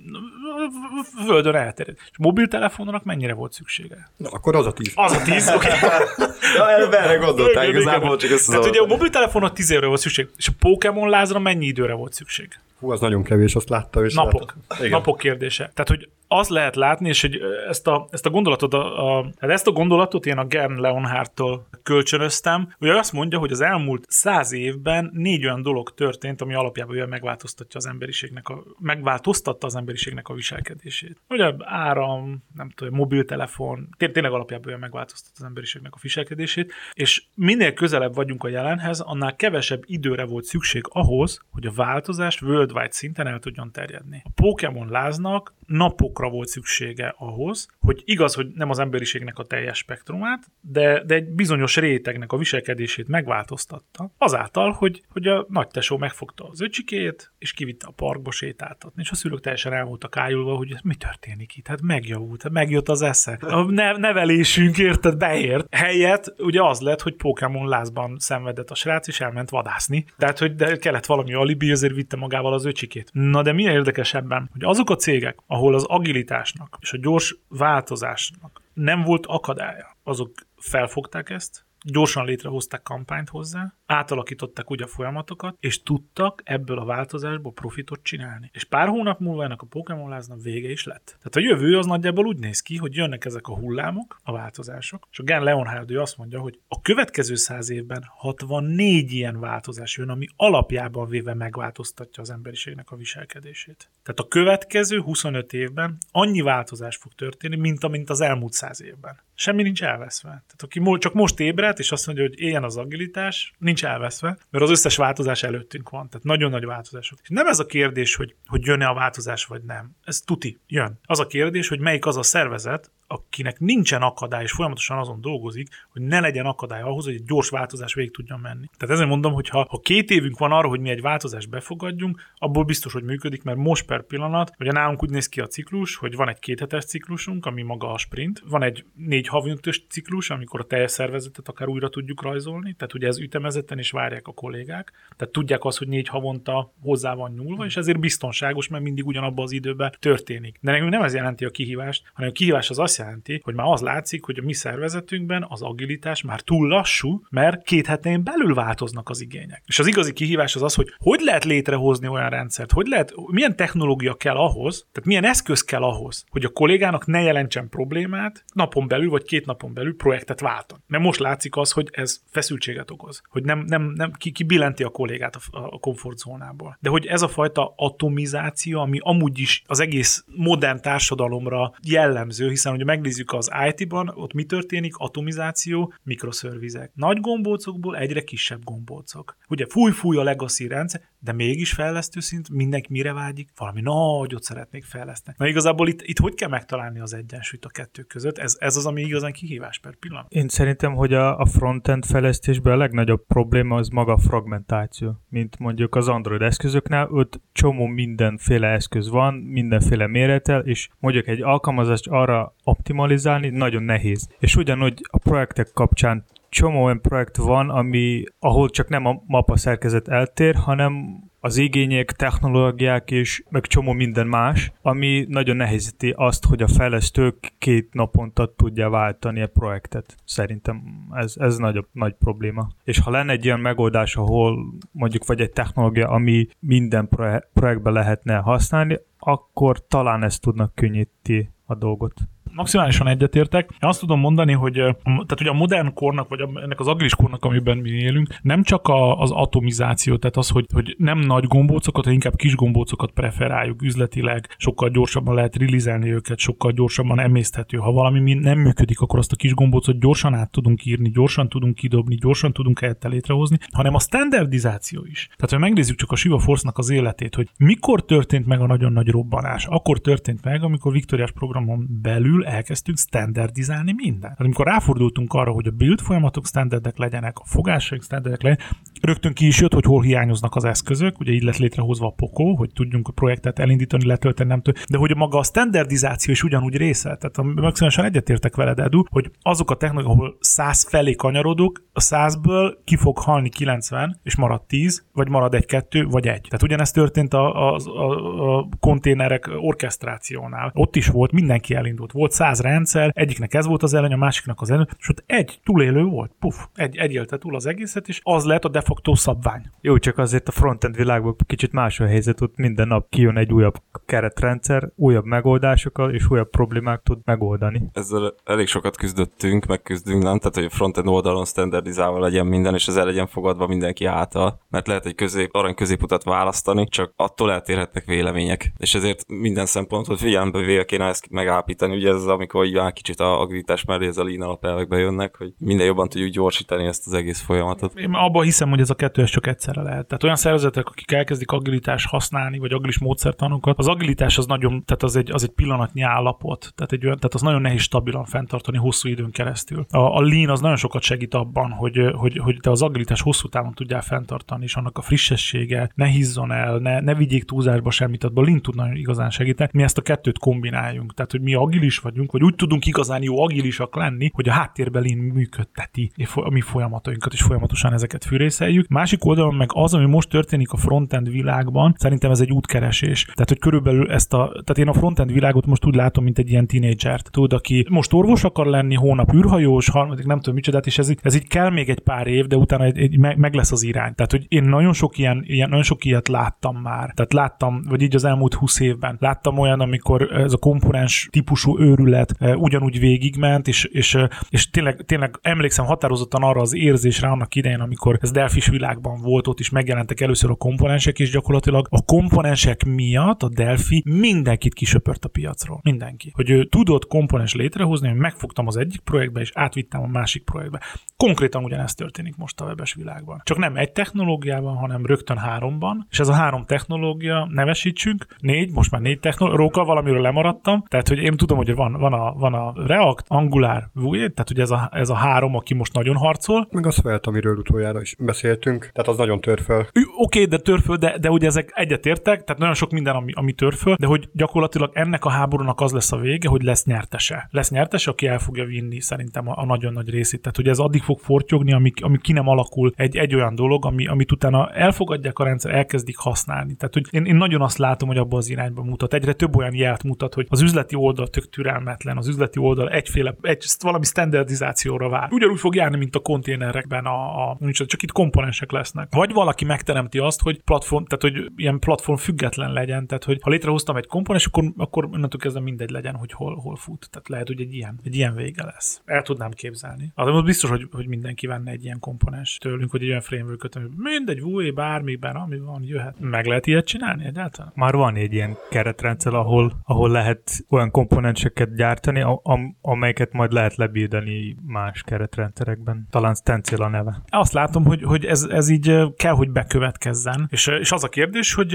[1.26, 1.95] földön elterjed.
[2.12, 4.12] És mobiltelefonnak mennyire volt szüksége?
[4.17, 4.91] Na, akkor az a 10.
[4.95, 5.67] Az a 10, oké.
[5.67, 5.89] Okay.
[6.56, 10.30] ja, előbb erre gondoltál, igazából csak ezt Tehát ugye a mobiltelefonnak 10 évre volt szükség,
[10.38, 12.60] és a Pokémon lázra mennyi időre volt szükség?
[12.80, 14.06] Hú, az nagyon kevés, azt látta.
[14.06, 14.56] És Napok.
[14.89, 15.72] Napok kérdése.
[15.74, 19.50] Tehát, hogy az lehet látni, és hogy ezt a, ezt a gondolatot, a, a, hát
[19.50, 24.52] ezt a gondolatot én a Gern Leonhardtól kölcsönöztem, ugye azt mondja, hogy az elmúlt száz
[24.52, 30.28] évben négy olyan dolog történt, ami alapjában olyan megváltoztatja az emberiségnek a, megváltoztatta az emberiségnek
[30.28, 31.22] a viselkedését.
[31.30, 37.74] Ugye áram, nem tudom, mobiltelefon, tényleg alapjában olyan megváltoztatta az emberiségnek a viselkedését, és minél
[37.74, 43.28] közelebb vagyunk a jelenhez, annál kevesebb időre volt szükség ahhoz, hogy a változás worldwide szinten
[43.28, 44.22] el tudjon terjedni.
[44.26, 49.78] A Pokémon láznak napokra volt szüksége ahhoz, hogy igaz, hogy nem az emberiségnek a teljes
[49.78, 55.98] spektrumát, de, de egy bizonyos rétegnek a viselkedését megváltoztatta, azáltal, hogy, hogy a nagy tesó
[55.98, 60.58] megfogta az öcsikét, és kivitte a parkba sétáltatni, és a szülők teljesen el voltak ájulva,
[60.58, 63.38] hogy mi történik itt, hát megjavult, megjött az esze.
[63.41, 63.62] A
[63.97, 65.75] nevelésünk, érted, beért.
[65.75, 70.06] Helyett ugye az lett, hogy Pokémon lázban szenvedett a srác, és elment vadászni.
[70.17, 73.10] Tehát, hogy de kellett valami alibi, ezért vitte magával az öcsikét.
[73.13, 78.62] Na de mi érdekesebben, hogy azok a cégek, ahol az agilitásnak és a gyors változásnak
[78.73, 85.84] nem volt akadálya, azok felfogták ezt, gyorsan létrehozták kampányt hozzá, átalakították úgy a folyamatokat, és
[85.84, 88.50] tudtak ebből a változásból profitot csinálni.
[88.54, 91.06] És pár hónap múlva ennek a Pokémon láznak vége is lett.
[91.06, 95.08] Tehát a jövő az nagyjából úgy néz ki, hogy jönnek ezek a hullámok, a változások,
[95.12, 99.98] és a Gen Leonhard ő azt mondja, hogy a következő száz évben 64 ilyen változás
[99.98, 103.92] jön, ami alapjában véve megváltoztatja az emberiségnek a viselkedését.
[104.04, 109.28] Tehát a következő 25 évben annyi változás fog történni, mint amint az elmúlt száz évben
[109.39, 110.30] semmi nincs elveszve.
[110.30, 114.63] Tehát aki csak most ébredt, és azt mondja, hogy éljen az agilitás, nincs elveszve, mert
[114.63, 116.10] az összes változás előttünk van.
[116.10, 117.19] Tehát nagyon nagy változások.
[117.21, 119.95] És nem ez a kérdés, hogy, hogy jön-e a változás, vagy nem.
[120.03, 120.99] Ez tuti, jön.
[121.05, 125.67] Az a kérdés, hogy melyik az a szervezet, akinek nincsen akadály, és folyamatosan azon dolgozik,
[125.91, 128.69] hogy ne legyen akadály ahhoz, hogy egy gyors változás végig tudjon menni.
[128.78, 132.22] Tehát ezért mondom, hogy ha, ha két évünk van arra, hogy mi egy változást befogadjunk,
[132.36, 135.95] abból biztos, hogy működik, mert most per pillanat, ugye nálunk úgy néz ki a ciklus,
[135.95, 140.60] hogy van egy kéthetes ciklusunk, ami maga a sprint, van egy négy havintos ciklus, amikor
[140.60, 144.91] a teljes szervezetet akár újra tudjuk rajzolni, tehát ugye ez ütemezetten is várják a kollégák,
[145.15, 149.43] tehát tudják azt, hogy négy havonta hozzá van nyúlva, és ezért biztonságos, mert mindig ugyanabban
[149.43, 150.58] az időben történik.
[150.62, 153.68] De nekünk nem ez jelenti a kihívást, hanem a kihívás az azt jelenti, hogy már
[153.68, 158.54] az látszik, hogy a mi szervezetünkben az agilitás már túl lassú, mert két hetén belül
[158.54, 159.64] változnak az igények.
[159.66, 163.56] És az igazi kihívás az az, hogy hogy lehet létrehozni olyan rendszert, hogy lehet, milyen
[163.56, 168.88] technológia kell ahhoz, tehát milyen eszköz kell ahhoz, hogy a kollégának ne jelentsen problémát napon
[168.88, 170.84] belül vagy két napon belül projektet váltan.
[170.88, 174.84] Mert most látszik az, hogy ez feszültséget okoz, hogy nem, nem, nem ki, ki billenti
[174.84, 176.78] a kollégát a, a komfortzónából.
[176.82, 182.72] De hogy ez a fajta atomizáció, ami amúgy is az egész modern társadalomra jellemző, hiszen
[182.72, 184.93] hogy megnézzük az IT-ban, ott mi történik?
[184.97, 186.91] Atomizáció, mikroszervizek.
[186.95, 189.38] Nagy gombócokból egyre kisebb gombócok.
[189.49, 193.49] Ugye fúj-fúj a legacy rendszer, de mégis fejlesztő szint, mindenki mire vágyik?
[193.58, 195.36] Valami nagyot szeretnék fejleszteni.
[195.39, 198.38] Na igazából itt, itt hogy kell megtalálni az egyensúlyt a kettő között?
[198.38, 200.32] Ez, ez az, ami igazán kihívás per pillanat.
[200.32, 205.21] Én szerintem, hogy a, a frontend fejlesztésben a legnagyobb probléma az maga a fragmentáció.
[205.30, 211.41] Mint mondjuk az Android eszközöknél, ott csomó mindenféle eszköz van, mindenféle méretel, és mondjuk egy
[211.41, 214.30] alkalmazást arra optimalizálni nagyon nehéz.
[214.39, 219.58] És ugyanúgy a projektek kapcsán csomó olyan projekt van, ami, ahol csak nem a mapa
[219.58, 226.46] szerkezet eltér, hanem az igények, technológiák és meg csomó minden más, ami nagyon nehézíti azt,
[226.46, 230.15] hogy a fejlesztők két naponta tudja váltani a projektet.
[230.26, 232.68] Szerintem ez, ez nagyobb, nagy probléma.
[232.84, 234.58] És ha lenne egy ilyen megoldás, ahol
[234.92, 237.10] mondjuk vagy egy technológia, ami minden
[237.54, 242.13] projektbe lehetne használni, akkor talán ezt tudnak könnyíti a dolgot
[242.60, 243.69] maximálisan egyetértek.
[243.72, 247.45] Én azt tudom mondani, hogy tehát hogy a modern kornak, vagy ennek az agilis kornak,
[247.45, 252.04] amiben mi élünk, nem csak a, az atomizáció, tehát az, hogy, hogy nem nagy gombócokat,
[252.04, 257.78] hanem inkább kis gombócokat preferáljuk üzletileg, sokkal gyorsabban lehet rilizelni őket, sokkal gyorsabban emészthető.
[257.78, 261.76] Ha valami nem működik, akkor azt a kis gombócot gyorsan át tudunk írni, gyorsan tudunk
[261.76, 265.30] kidobni, gyorsan tudunk helyette létrehozni, hanem a standardizáció is.
[265.36, 268.91] Tehát, ha megnézzük csak a Siva Force-nak az életét, hogy mikor történt meg a nagyon
[268.91, 274.22] nagy robbanás, akkor történt meg, amikor Viktoriás programon belül elkezdtünk standardizálni mindent.
[274.22, 279.34] Tehát amikor ráfordultunk arra, hogy a build folyamatok standardek legyenek, a fogásaink standardek legyenek, rögtön
[279.34, 282.70] ki is jött, hogy hol hiányoznak az eszközök, ugye így lett létrehozva a POCO, hogy
[282.74, 287.16] tudjunk a projektet elindítani, letölteni, nem től, de hogy maga a standardizáció is ugyanúgy része.
[287.16, 292.74] Tehát maximálisan egyetértek veled, Edu, hogy azok a technológiák, ahol 100 felé kanyarodok, a 100-ből
[292.84, 296.42] ki fog halni 90, és marad 10, vagy marad egy-kettő, vagy egy.
[296.42, 300.72] Tehát ugyanezt történt a, a, a, a konténerek orkesztrációnál.
[300.74, 302.12] Ott is volt, mindenki elindult.
[302.12, 305.60] Volt száz rendszer, egyiknek ez volt az előny, a másiknak az előny, és ott egy
[305.64, 309.63] túlélő volt, puf, egy, egy élte túl az egészet, és az lett a facto szabvány.
[309.82, 313.54] Jó, csak azért a frontend világban kicsit más a helyzet, ott minden nap kijön egy
[313.54, 313.75] újabb
[314.06, 317.89] keretrendszer, újabb megoldásokkal és újabb problémák tud megoldani.
[317.93, 320.38] Ezzel elég sokat küzdöttünk, megküzdünk, nem?
[320.38, 324.60] Tehát, hogy a frontend oldalon standardizálva legyen minden, és ez el legyen fogadva mindenki által,
[324.69, 328.73] mert lehet egy közép, arany középutat választani, csak attól eltérhetnek vélemények.
[328.78, 331.95] És ezért minden szempontot figyelembe véve kéne ezt megállapítani.
[331.95, 335.54] Ugye ez amikor így már kicsit a agilitás mellé ez a lean alapelvek bejönnek, hogy
[335.58, 337.99] minden jobban tudjuk gyorsítani ezt az egész folyamatot.
[337.99, 340.08] Én abban hiszem, hogy ez a kettő ez csak egyszerre lehet.
[340.08, 345.04] Tehát olyan szervezetek, akik elkezdik agilitás használni, vagy agilis módszertanokat, az agilitás az nagyon, tehát
[345.04, 349.10] az egy, az egy pillanatnyi állapot, tehát, egy, tehát az nagyon nehéz stabilan fenntartani hosszú
[349.10, 349.86] időn keresztül.
[349.89, 353.47] A, a lean az nagyon sokat segít abban, hogy, hogy, hogy te az agilitás hosszú
[353.47, 358.24] távon tudjál fenntartani, és annak a frissessége ne hízzon el, ne, ne vigyék túlzásba semmit,
[358.24, 359.70] abban lean tud nagyon igazán segíteni.
[359.74, 361.14] Mi ezt a kettőt kombináljunk.
[361.14, 365.03] Tehát, hogy mi agilis vagyunk, vagy úgy tudunk igazán jó agilisak lenni, hogy a háttérben
[365.03, 368.88] lean működteti a mi folyamatainkat, és folyamatosan ezeket fűrészei kezeljük.
[368.88, 373.24] Másik oldalon meg az, ami most történik a frontend világban, szerintem ez egy útkeresés.
[373.24, 376.49] Tehát, hogy körülbelül ezt a, tehát én a frontend világot most úgy látom, mint egy
[376.49, 380.97] ilyen tínédzsert, tudod, aki most orvos akar lenni, hónap űrhajós, harmadik nem tudom micsodát, és
[380.97, 383.84] ez, ez így kell még egy pár év, de utána egy, egy, meg lesz az
[383.84, 384.15] irány.
[384.15, 387.11] Tehát, hogy én nagyon sok ilyen, ilyen, nagyon sok ilyet láttam már.
[387.13, 389.17] Tehát láttam, vagy így az elmúlt 20 évben.
[389.20, 394.70] Láttam olyan, amikor ez a komponens típusú őrület e, ugyanúgy végigment, és, és, e, és
[394.70, 399.60] tényleg, tényleg emlékszem határozottan arra az érzésre annak idején, amikor ez Delfis világban volt, ott
[399.60, 405.28] is megjelentek először a komponensek, és gyakorlatilag a komponensek miatt a Delphi mindenkit kisöpört a
[405.30, 405.80] piacról.
[405.84, 406.32] Mindenki.
[406.34, 410.82] Hogy ő tudott komponens létrehozni, hogy megfogtam az egyik projektbe, és átvittem a másik projektbe.
[411.18, 413.41] Konkrétan ugyanezt történik most a webes világban.
[413.43, 418.91] Csak nem egy technológiában, hanem rögtön háromban, és ez a három technológia, nevesítsünk, négy, most
[418.91, 422.74] már négy technológia, valamiről lemaradtam, tehát hogy én tudom, hogy van, van, a, van a
[422.76, 426.68] React, Angular, Vue, tehát hogy ez a, ez a három, aki most nagyon harcol.
[426.72, 428.16] Meg a Svelte, amiről utoljára is
[428.50, 429.80] beszéltünk, tehát az nagyon tör föl.
[429.80, 433.32] Oké, okay, de tör föl, de, de ugye ezek egyetértek, tehát nagyon sok minden, ami,
[433.36, 436.86] ami tör föl, de hogy gyakorlatilag ennek a háborúnak az lesz a vége, hogy lesz
[436.86, 437.47] nyertese.
[437.52, 440.41] Lesz nyertese, aki el fogja vinni szerintem a, a nagyon nagy részét.
[440.41, 443.86] Tehát hogy ez addig fog fortyogni, amíg, amíg ki nem alakul egy, egy olyan dolog,
[443.86, 446.76] ami, amit utána elfogadják a rendszer, elkezdik használni.
[446.76, 449.14] Tehát hogy én, én nagyon azt látom, hogy abban az irányba mutat.
[449.14, 453.36] Egyre több olyan jelet mutat, hogy az üzleti oldal tök türelmetlen, az üzleti oldal egyféle,
[453.41, 455.28] egy, valami standardizációra vár.
[455.32, 459.08] Ugyanúgy fog járni, mint a konténerekben, a, a, csak itt komponensek lesznek.
[459.16, 463.50] Vagy valaki megteremti azt, hogy platform, tehát hogy ilyen platform független legyen, tehát hogy ha
[463.50, 467.10] létrehoztam egy komponens, akkor, akkor onnantól kezdve mindegy legyen, hogy hol, hol fut.
[467.12, 469.02] Tehát lehet, hogy egy ilyen, egy ilyen vége lesz.
[469.06, 470.12] El tudnám képzelni.
[470.16, 473.70] Az most biztos, hogy, hogy mindenki venne egy ilyen komponens tőlünk, hogy egy olyan framework
[473.76, 476.20] ami mindegy, Vue, bármiben, ami van, jöhet.
[476.20, 477.72] Meg lehet ilyet csinálni egyáltalán?
[477.76, 483.76] Már van egy ilyen keretrendszer, ahol, ahol lehet olyan komponenseket gyártani, am, amelyeket majd lehet
[483.76, 486.08] lebídani más keretrendszerekben.
[486.10, 487.22] Talán Stencil a neve.
[487.30, 490.47] Azt látom, hogy, hogy ez, ez így kell, hogy bekövetkezzen.
[490.51, 491.74] És, és az a kérdés, hogy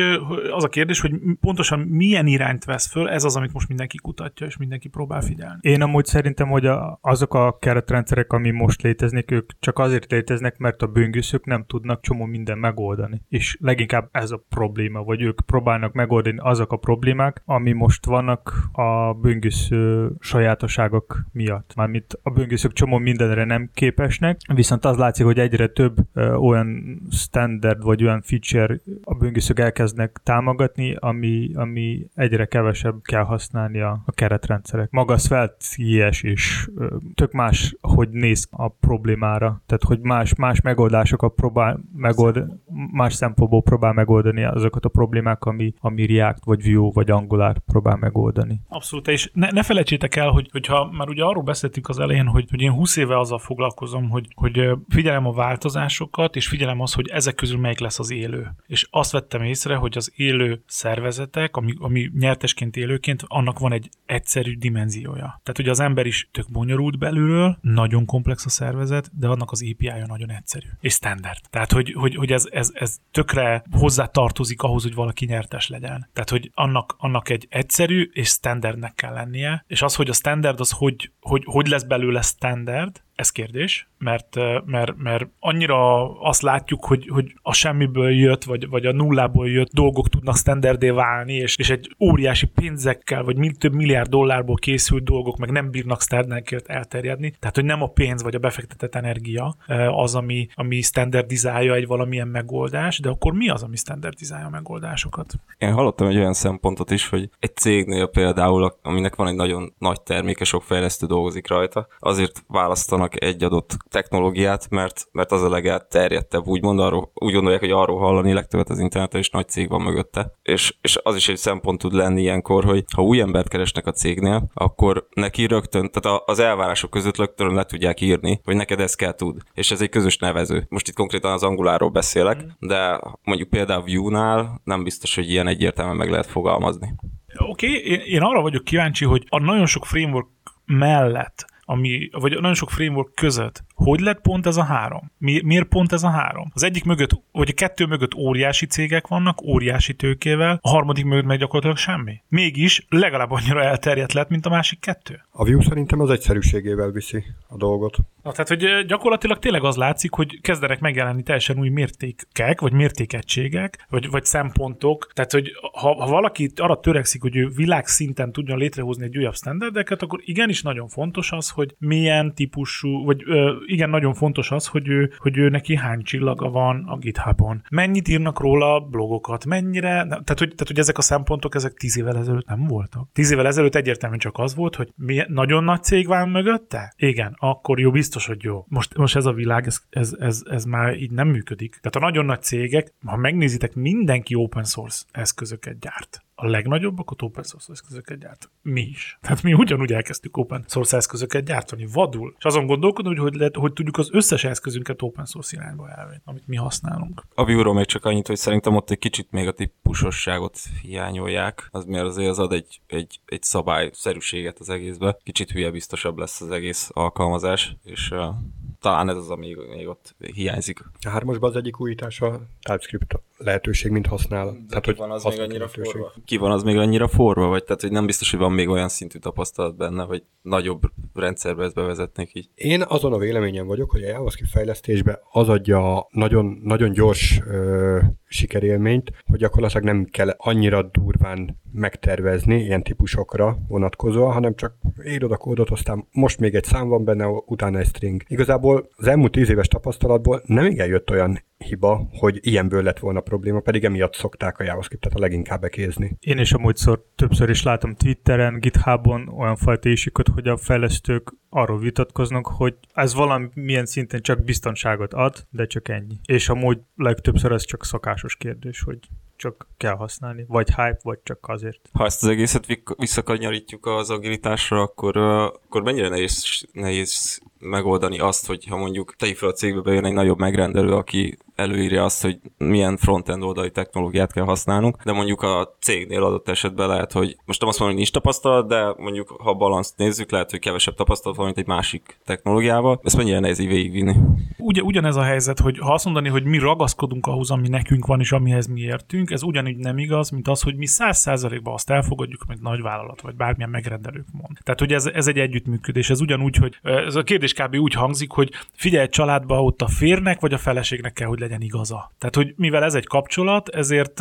[0.53, 4.47] az a kérdés, hogy pontosan milyen irányt vesz föl, ez az, amit most mindenki kutatja,
[4.47, 5.59] és mindenki próbál figyelni.
[5.61, 10.57] Én amúgy szerintem, hogy a, azok a keretrendszerek, ami most léteznek, ők csak azért léteznek,
[10.57, 13.23] mert a böngészők nem tudnak csomó minden megoldani.
[13.29, 18.53] És leginkább ez a probléma, vagy ők próbálnak megoldani azok a problémák, ami most vannak
[18.73, 21.75] a böngésző sajátosságok miatt.
[21.75, 25.97] Mármint a böngészők csomó mindenre nem képesnek, viszont az látszik, hogy egyre több
[26.39, 33.81] olyan standard vagy olyan feature a böngészők elkezdnek támogatni, ami, ami egyre kevesebb kell használni
[33.81, 34.91] a, a keretrendszerek.
[34.91, 36.69] Maga a Svelte IS
[37.15, 39.63] tök más, hogy néz a problémára.
[39.67, 42.45] Tehát, hogy más, más megoldásokat próbál megold,
[42.93, 47.97] más szempontból próbál megoldani azokat a problémák, ami, ami React, vagy Vue, vagy Angular próbál
[47.97, 48.61] megoldani.
[48.69, 52.47] Abszolút, és ne, ne felejtsétek el, hogy, hogyha már ugye arról beszéltünk az elején, hogy,
[52.51, 57.09] hogy én 20 éve azzal foglalkozom, hogy, hogy figyelem a változásokat, és figyelem az, hogy
[57.09, 58.55] ezek közül melyik lesz az élő.
[58.67, 63.89] És azt vettem észre, hogy az élő szervezetek, ami, ami nyertesként élőként, annak van egy
[64.07, 65.41] egyszerű dimenziója.
[65.43, 69.63] Tehát ugye az ember is tök bonyolult belülről, nagyon komplex a szervezet, de annak az
[69.73, 70.67] API-ja nagyon egyszerű.
[70.81, 71.41] És standard.
[71.51, 76.09] Tehát, hogy, hogy, hogy ez, ez, ez tökre hozzá tartozik ahhoz, hogy valaki nyertes legyen.
[76.13, 80.61] Tehát, hogy annak, annak egy egyszerű és standardnek kell lennie, és az, hogy a standard
[80.61, 86.85] az hogy, hogy, hogy lesz belőle standard, ez kérdés, mert, mert, mert annyira azt látjuk,
[86.85, 91.57] hogy, hogy a semmiből jött, vagy, vagy a nullából jött dolgok tudnak standardé válni, és,
[91.57, 96.67] és egy óriási pénzekkel, vagy mil, több milliárd dollárból készült dolgok meg nem bírnak standardként
[96.67, 97.35] elterjedni.
[97.39, 99.57] Tehát, hogy nem a pénz vagy a befektetett energia
[99.91, 105.35] az, ami, ami standardizálja egy valamilyen megoldás, de akkor mi az, ami standardizálja a megoldásokat?
[105.59, 110.01] Én hallottam egy olyan szempontot is, hogy egy cégnél például, aminek van egy nagyon nagy
[110.01, 115.49] terméke, sok fejlesztő dolgozik rajta, azért választanak használnak egy adott technológiát, mert, mert az a
[115.49, 119.83] legelterjedtebb, úgymond arról, úgy gondolják, hogy arról hallani legtöbbet az interneten, és nagy cég van
[119.83, 120.33] mögötte.
[120.43, 123.93] És, és az is egy szempont tud lenni ilyenkor, hogy ha új embert keresnek a
[123.93, 128.97] cégnél, akkor neki rögtön, tehát az elvárások között rögtön le tudják írni, hogy neked ezt
[128.97, 129.43] kell tud.
[129.55, 130.67] És ez egy közös nevező.
[130.69, 132.69] Most itt konkrétan az anguláról beszélek, mm.
[132.69, 136.95] de mondjuk például Vue-nál nem biztos, hogy ilyen egyértelműen meg lehet fogalmazni.
[137.37, 140.29] Oké, okay, én, én arra vagyok kíváncsi, hogy a nagyon sok framework
[140.67, 145.13] mellett ami, vagy nagyon sok framework között, hogy lett pont ez a három?
[145.19, 146.51] Mi, miért pont ez a három?
[146.55, 151.25] Az egyik mögött, vagy a kettő mögött óriási cégek vannak, óriási tőkével, a harmadik mögött
[151.25, 152.23] meg gyakorlatilag semmi.
[152.29, 155.25] Mégis legalább annyira elterjedt lett, mint a másik kettő.
[155.31, 157.97] A Vue szerintem az egyszerűségével viszi a dolgot.
[158.23, 163.87] Na, tehát, hogy gyakorlatilag tényleg az látszik, hogy kezdenek megjelenni teljesen új mértékek, vagy mértékegységek,
[163.89, 165.11] vagy, vagy szempontok.
[165.13, 170.03] Tehát, hogy ha, ha valaki arra törekszik, hogy ő világszinten tudjon létrehozni egy újabb standardeket,
[170.03, 174.89] akkor igenis nagyon fontos az, hogy milyen típusú, vagy ö, igen, nagyon fontos az, hogy
[174.89, 177.63] ő, hogy ő neki hány csillaga van a GitHubon.
[177.71, 182.17] Mennyit írnak róla blogokat, mennyire, tehát hogy, tehát, hogy ezek a szempontok, ezek tíz évvel
[182.17, 183.09] ezelőtt nem voltak.
[183.13, 186.95] Tíz évvel ezelőtt egyértelműen csak az volt, hogy mi, nagyon nagy cég van mögötte?
[186.97, 188.65] Igen, akkor jó, biztos, hogy jó.
[188.69, 191.71] Most, most ez a világ, ez, ez, ez, ez már így nem működik.
[191.71, 197.25] Tehát a nagyon nagy cégek, ha megnézitek, mindenki open source eszközöket gyárt a legnagyobbak a
[197.25, 198.51] open source eszközöket gyárt.
[198.63, 199.19] Mi is.
[199.21, 202.35] Tehát mi ugyanúgy elkezdtük open source eszközöket gyártani, vadul.
[202.39, 206.21] És azon gondolkodom, hogy hogy, lehet, hogy tudjuk az összes eszközünket open source irányba elvenni,
[206.25, 207.23] amit mi használunk.
[207.35, 211.85] A view még csak annyit, hogy szerintem ott egy kicsit még a típusosságot hiányolják, az
[211.85, 215.17] miért azért az ad egy, egy, egy szabályszerűséget az egészbe.
[215.23, 218.35] Kicsit hülye biztosabb lesz az egész alkalmazás, és uh,
[218.81, 220.85] talán ez az, ami még ott hiányzik.
[221.01, 224.45] A hármasban az egyik újítás a TypeScript lehetőség, mint használ.
[224.45, 225.93] De tehát, hogy van az még annyira lehetőség.
[225.93, 226.13] forva?
[226.25, 227.47] Ki van az még annyira forva?
[227.47, 230.83] Vagy tehát, hogy nem biztos, hogy van még olyan szintű tapasztalat benne, hogy nagyobb
[231.15, 232.49] rendszerbe ezt bevezetnék így?
[232.55, 237.99] Én azon a véleményem vagyok, hogy a JavaScript fejlesztésbe az adja nagyon, nagyon gyors ö,
[238.27, 244.75] sikerélményt, hogy gyakorlatilag nem kell annyira durván megtervezni ilyen típusokra vonatkozóan, hanem csak
[245.07, 248.23] írod a kódot, aztán most még egy szám van benne, utána egy string.
[248.27, 253.21] Igazából az elmúlt tíz éves tapasztalatból nem igen jött olyan hiba, hogy ilyenből lett volna
[253.21, 256.17] probléma, pedig emiatt szokták a JavaScript-et a leginkább bekézni.
[256.21, 261.79] Én is amúgyszor többször is látom Twitteren, GitHubon olyan fajta isikot, hogy a fejlesztők arról
[261.79, 266.15] vitatkoznak, hogy ez valamilyen szinten csak biztonságot ad, de csak ennyi.
[266.27, 268.99] És amúgy legtöbbször ez csak szokásos kérdés, hogy
[269.37, 271.89] csak kell használni, vagy hype, vagy csak azért.
[271.93, 278.67] Ha ezt az egészet visszakanyarítjuk az agilitásra, akkor, akkor mennyire nehéz, nehéz megoldani azt, hogy
[278.67, 282.97] ha mondjuk te fel a cégbe bejön egy nagyobb megrendelő, aki előírja azt, hogy milyen
[282.97, 287.69] frontend oldali technológiát kell használnunk, de mondjuk a cégnél adott esetben lehet, hogy most nem
[287.69, 291.47] azt mondom, hogy nincs tapasztalat, de mondjuk ha balanszt nézzük, lehet, hogy kevesebb tapasztalat van,
[291.47, 293.01] mint egy másik technológiával.
[293.03, 294.15] Ezt mennyire nehéz így végigvinni?
[294.59, 298.21] Ugye, ugyanez a helyzet, hogy ha azt mondani, hogy mi ragaszkodunk ahhoz, ami nekünk van,
[298.21, 301.91] és amihez mi értünk, ez ugyanígy nem igaz, mint az, hogy mi száz százalékban azt
[301.91, 304.59] elfogadjuk, amit nagy vállalat, vagy bármilyen megrendelők mond.
[304.63, 306.11] Tehát, hogy ez, ez egy együttműködés.
[306.11, 307.75] Ez ugyanúgy, hogy ez a kérdés kb.
[307.75, 312.13] úgy hangzik, hogy figyelj, családba ott a férnek vagy a feleségnek kell, hogy legyen igaza.
[312.19, 314.21] Tehát, hogy mivel ez egy kapcsolat, ezért,